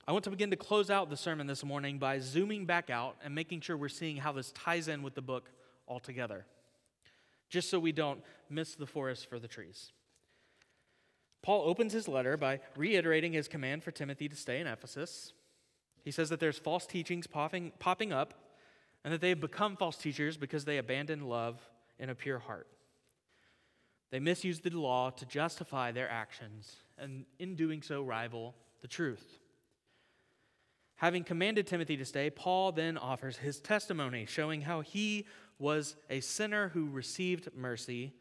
I 0.09 0.11
want 0.11 0.23
to 0.23 0.31
begin 0.31 0.49
to 0.49 0.55
close 0.55 0.89
out 0.89 1.11
the 1.11 1.15
sermon 1.15 1.45
this 1.45 1.63
morning 1.63 1.99
by 1.99 2.17
zooming 2.17 2.65
back 2.65 2.89
out 2.89 3.17
and 3.23 3.35
making 3.35 3.61
sure 3.61 3.77
we're 3.77 3.89
seeing 3.89 4.17
how 4.17 4.31
this 4.31 4.51
ties 4.53 4.87
in 4.87 5.03
with 5.03 5.13
the 5.13 5.21
book 5.21 5.51
altogether, 5.87 6.47
just 7.47 7.69
so 7.69 7.77
we 7.77 7.91
don't 7.91 8.19
miss 8.49 8.73
the 8.73 8.87
forest 8.87 9.29
for 9.29 9.37
the 9.37 9.47
trees. 9.47 9.91
Paul 11.43 11.61
opens 11.69 11.93
his 11.93 12.07
letter 12.07 12.37
by 12.37 12.59
reiterating 12.75 13.33
his 13.33 13.47
command 13.47 13.83
for 13.83 13.91
Timothy 13.91 14.27
to 14.27 14.35
stay 14.35 14.59
in 14.59 14.65
Ephesus. 14.65 15.33
He 16.03 16.09
says 16.09 16.29
that 16.29 16.39
there's 16.39 16.57
false 16.57 16.87
teachings 16.87 17.27
popping, 17.27 17.71
popping 17.77 18.11
up 18.11 18.33
and 19.05 19.13
that 19.13 19.21
they 19.21 19.29
have 19.29 19.39
become 19.39 19.77
false 19.77 19.95
teachers 19.95 20.37
because 20.37 20.65
they 20.65 20.79
abandon 20.79 21.29
love 21.29 21.61
in 21.99 22.09
a 22.09 22.15
pure 22.15 22.39
heart. 22.39 22.65
They 24.09 24.19
misuse 24.19 24.59
the 24.59 24.71
law 24.71 25.11
to 25.11 25.25
justify 25.27 25.91
their 25.91 26.09
actions, 26.09 26.77
and 26.97 27.25
in 27.37 27.55
doing 27.55 27.83
so, 27.83 28.01
rival 28.01 28.55
the 28.81 28.87
truth. 28.87 29.37
Having 30.99 31.23
commanded 31.23 31.65
Timothy 31.65 31.95
to 31.95 32.03
stay, 32.03 32.29
Paul 32.29 32.73
then 32.73 32.97
offers 32.97 33.37
his 33.37 33.61
testimony, 33.61 34.25
showing 34.25 34.61
how 34.61 34.81
he 34.81 35.25
was 35.57 35.95
a 36.09 36.19
sinner 36.19 36.69
who 36.69 36.89
received 36.89 37.47
mercy 37.55 38.13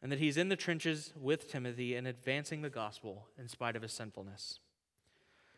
and 0.00 0.12
that 0.12 0.20
he's 0.20 0.36
in 0.36 0.48
the 0.48 0.54
trenches 0.54 1.12
with 1.20 1.50
Timothy 1.50 1.96
and 1.96 2.06
advancing 2.06 2.62
the 2.62 2.70
gospel 2.70 3.26
in 3.36 3.48
spite 3.48 3.74
of 3.74 3.82
his 3.82 3.92
sinfulness. 3.92 4.60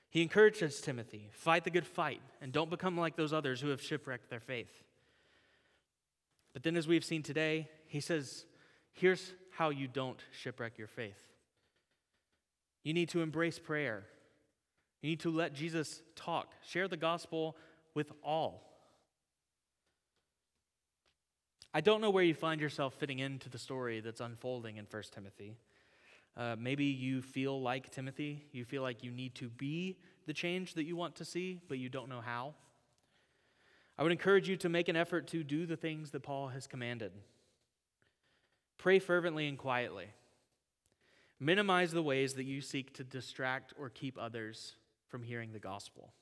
He 0.08 0.22
encourages 0.22 0.80
Timothy 0.80 1.28
fight 1.30 1.64
the 1.64 1.70
good 1.70 1.86
fight 1.86 2.22
and 2.40 2.52
don't 2.52 2.70
become 2.70 2.96
like 2.96 3.16
those 3.16 3.34
others 3.34 3.60
who 3.60 3.68
have 3.68 3.82
shipwrecked 3.82 4.30
their 4.30 4.40
faith. 4.40 4.82
But 6.54 6.62
then, 6.62 6.76
as 6.76 6.88
we've 6.88 7.04
seen 7.04 7.22
today, 7.22 7.68
he 7.86 8.00
says, 8.00 8.46
here's 8.94 9.32
how 9.50 9.68
you 9.68 9.88
don't 9.88 10.20
shipwreck 10.30 10.78
your 10.78 10.88
faith. 10.88 11.20
You 12.82 12.94
need 12.94 13.10
to 13.10 13.20
embrace 13.20 13.58
prayer 13.58 14.04
you 15.06 15.12
need 15.12 15.20
to 15.20 15.30
let 15.30 15.52
Jesus 15.52 16.02
talk, 16.16 16.52
share 16.66 16.88
the 16.88 16.96
gospel 16.96 17.56
with 17.94 18.10
all. 18.24 18.64
I 21.72 21.80
don't 21.80 22.00
know 22.00 22.10
where 22.10 22.24
you 22.24 22.34
find 22.34 22.60
yourself 22.60 22.94
fitting 22.94 23.20
into 23.20 23.48
the 23.48 23.56
story 23.56 24.00
that's 24.00 24.20
unfolding 24.20 24.78
in 24.78 24.86
1 24.90 25.02
Timothy. 25.14 25.54
Uh, 26.36 26.56
maybe 26.58 26.86
you 26.86 27.22
feel 27.22 27.62
like 27.62 27.92
Timothy. 27.92 28.46
You 28.50 28.64
feel 28.64 28.82
like 28.82 29.04
you 29.04 29.12
need 29.12 29.36
to 29.36 29.48
be 29.48 29.96
the 30.26 30.32
change 30.32 30.74
that 30.74 30.86
you 30.86 30.96
want 30.96 31.14
to 31.16 31.24
see, 31.24 31.60
but 31.68 31.78
you 31.78 31.88
don't 31.88 32.08
know 32.08 32.20
how. 32.20 32.54
I 33.96 34.02
would 34.02 34.10
encourage 34.10 34.48
you 34.48 34.56
to 34.56 34.68
make 34.68 34.88
an 34.88 34.96
effort 34.96 35.28
to 35.28 35.44
do 35.44 35.66
the 35.66 35.76
things 35.76 36.10
that 36.10 36.24
Paul 36.24 36.48
has 36.48 36.66
commanded. 36.66 37.12
Pray 38.76 38.98
fervently 38.98 39.46
and 39.46 39.56
quietly. 39.56 40.06
Minimize 41.38 41.92
the 41.92 42.02
ways 42.02 42.34
that 42.34 42.44
you 42.44 42.60
seek 42.60 42.92
to 42.94 43.04
distract 43.04 43.72
or 43.78 43.88
keep 43.88 44.18
others 44.20 44.74
from 45.08 45.22
hearing 45.22 45.52
the 45.52 45.58
gospel. 45.58 46.12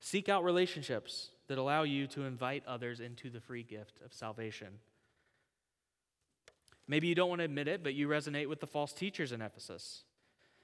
Seek 0.00 0.28
out 0.28 0.44
relationships 0.44 1.30
that 1.48 1.58
allow 1.58 1.82
you 1.82 2.06
to 2.08 2.24
invite 2.24 2.62
others 2.66 3.00
into 3.00 3.30
the 3.30 3.40
free 3.40 3.62
gift 3.62 4.00
of 4.04 4.12
salvation. 4.12 4.68
Maybe 6.88 7.08
you 7.08 7.14
don't 7.14 7.28
want 7.28 7.40
to 7.40 7.44
admit 7.44 7.68
it, 7.68 7.82
but 7.82 7.94
you 7.94 8.08
resonate 8.08 8.48
with 8.48 8.60
the 8.60 8.66
false 8.66 8.92
teachers 8.92 9.32
in 9.32 9.42
Ephesus. 9.42 10.04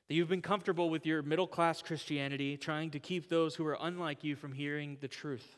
That 0.09 0.14
you've 0.14 0.28
been 0.28 0.42
comfortable 0.42 0.90
with 0.90 1.07
your 1.07 1.22
middle 1.22 1.46
class 1.46 1.83
Christianity, 1.83 2.57
trying 2.57 2.90
to 2.90 3.00
keep 3.00 3.28
those 3.28 3.55
who 3.55 3.66
are 3.66 3.78
unlike 3.81 4.22
you 4.22 4.37
from 4.37 4.52
hearing 4.52 4.98
the 5.00 5.09
truth. 5.09 5.57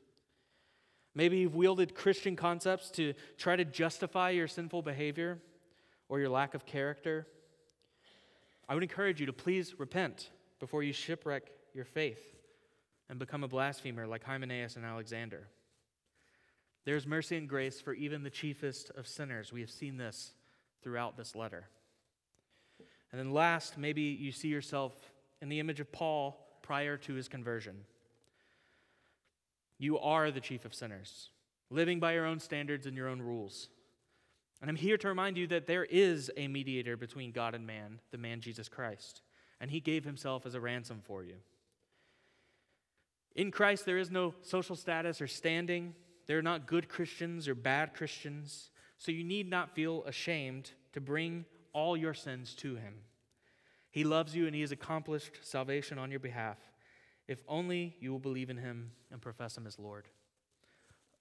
Maybe 1.14 1.38
you've 1.38 1.54
wielded 1.54 1.94
Christian 1.94 2.36
concepts 2.36 2.90
to 2.92 3.14
try 3.36 3.56
to 3.56 3.64
justify 3.64 4.30
your 4.30 4.48
sinful 4.48 4.82
behavior 4.82 5.38
or 6.08 6.18
your 6.18 6.28
lack 6.28 6.54
of 6.54 6.66
character. 6.66 7.26
I 8.68 8.74
would 8.74 8.82
encourage 8.82 9.20
you 9.20 9.26
to 9.26 9.32
please 9.32 9.78
repent 9.78 10.30
before 10.64 10.82
you 10.82 10.94
shipwreck 10.94 11.50
your 11.74 11.84
faith 11.84 12.38
and 13.10 13.18
become 13.18 13.44
a 13.44 13.48
blasphemer 13.48 14.06
like 14.06 14.24
Hymenaeus 14.24 14.76
and 14.76 14.84
Alexander. 14.86 15.46
There's 16.86 17.06
mercy 17.06 17.36
and 17.36 17.46
grace 17.46 17.82
for 17.82 17.92
even 17.92 18.22
the 18.22 18.30
chiefest 18.30 18.90
of 18.96 19.06
sinners. 19.06 19.52
We 19.52 19.60
have 19.60 19.70
seen 19.70 19.98
this 19.98 20.32
throughout 20.82 21.18
this 21.18 21.36
letter. 21.36 21.68
And 23.12 23.20
then, 23.20 23.34
last, 23.34 23.76
maybe 23.76 24.00
you 24.00 24.32
see 24.32 24.48
yourself 24.48 24.94
in 25.42 25.50
the 25.50 25.60
image 25.60 25.80
of 25.80 25.92
Paul 25.92 26.58
prior 26.62 26.96
to 26.96 27.12
his 27.12 27.28
conversion. 27.28 27.84
You 29.76 29.98
are 29.98 30.30
the 30.30 30.40
chief 30.40 30.64
of 30.64 30.72
sinners, 30.72 31.28
living 31.68 32.00
by 32.00 32.14
your 32.14 32.24
own 32.24 32.40
standards 32.40 32.86
and 32.86 32.96
your 32.96 33.08
own 33.08 33.20
rules. 33.20 33.68
And 34.62 34.70
I'm 34.70 34.76
here 34.76 34.96
to 34.96 35.08
remind 35.08 35.36
you 35.36 35.46
that 35.48 35.66
there 35.66 35.84
is 35.84 36.30
a 36.38 36.48
mediator 36.48 36.96
between 36.96 37.32
God 37.32 37.54
and 37.54 37.66
man, 37.66 38.00
the 38.12 38.16
man 38.16 38.40
Jesus 38.40 38.70
Christ, 38.70 39.20
and 39.60 39.70
he 39.70 39.80
gave 39.80 40.04
himself 40.04 40.46
as 40.46 40.54
a 40.54 40.60
ransom 40.60 41.00
for 41.04 41.22
you. 41.24 41.36
In 43.34 43.50
Christ, 43.50 43.84
there 43.84 43.98
is 43.98 44.10
no 44.10 44.34
social 44.42 44.76
status 44.76 45.20
or 45.20 45.26
standing. 45.26 45.94
There 46.26 46.38
are 46.38 46.42
not 46.42 46.66
good 46.66 46.88
Christians 46.88 47.48
or 47.48 47.54
bad 47.54 47.94
Christians. 47.94 48.70
So 48.98 49.10
you 49.10 49.24
need 49.24 49.50
not 49.50 49.74
feel 49.74 50.04
ashamed 50.04 50.70
to 50.92 51.00
bring 51.00 51.44
all 51.72 51.96
your 51.96 52.14
sins 52.14 52.54
to 52.56 52.76
him. 52.76 52.94
He 53.90 54.04
loves 54.04 54.34
you 54.34 54.46
and 54.46 54.54
he 54.54 54.60
has 54.60 54.72
accomplished 54.72 55.38
salvation 55.42 55.98
on 55.98 56.10
your 56.10 56.20
behalf. 56.20 56.58
If 57.26 57.38
only 57.48 57.96
you 58.00 58.12
will 58.12 58.18
believe 58.18 58.50
in 58.50 58.56
him 58.56 58.92
and 59.10 59.20
profess 59.20 59.56
him 59.56 59.66
as 59.66 59.78
Lord. 59.78 60.08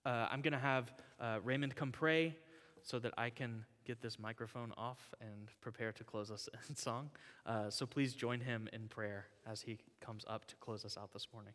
Uh, 0.05 0.27
I'm 0.29 0.41
going 0.41 0.53
to 0.53 0.59
have 0.59 0.93
uh, 1.19 1.39
Raymond 1.43 1.75
come 1.75 1.91
pray 1.91 2.35
so 2.81 2.99
that 2.99 3.13
I 3.17 3.29
can 3.29 3.65
get 3.85 4.01
this 4.01 4.19
microphone 4.19 4.71
off 4.77 5.13
and 5.21 5.49
prepare 5.61 5.91
to 5.91 6.03
close 6.03 6.31
us 6.31 6.49
in 6.69 6.75
song. 6.75 7.09
Uh, 7.45 7.69
so 7.69 7.85
please 7.85 8.13
join 8.13 8.39
him 8.39 8.69
in 8.73 8.87
prayer 8.87 9.27
as 9.45 9.61
he 9.61 9.77
comes 10.01 10.25
up 10.27 10.45
to 10.45 10.55
close 10.57 10.85
us 10.85 10.97
out 10.97 11.11
this 11.13 11.27
morning. 11.33 11.53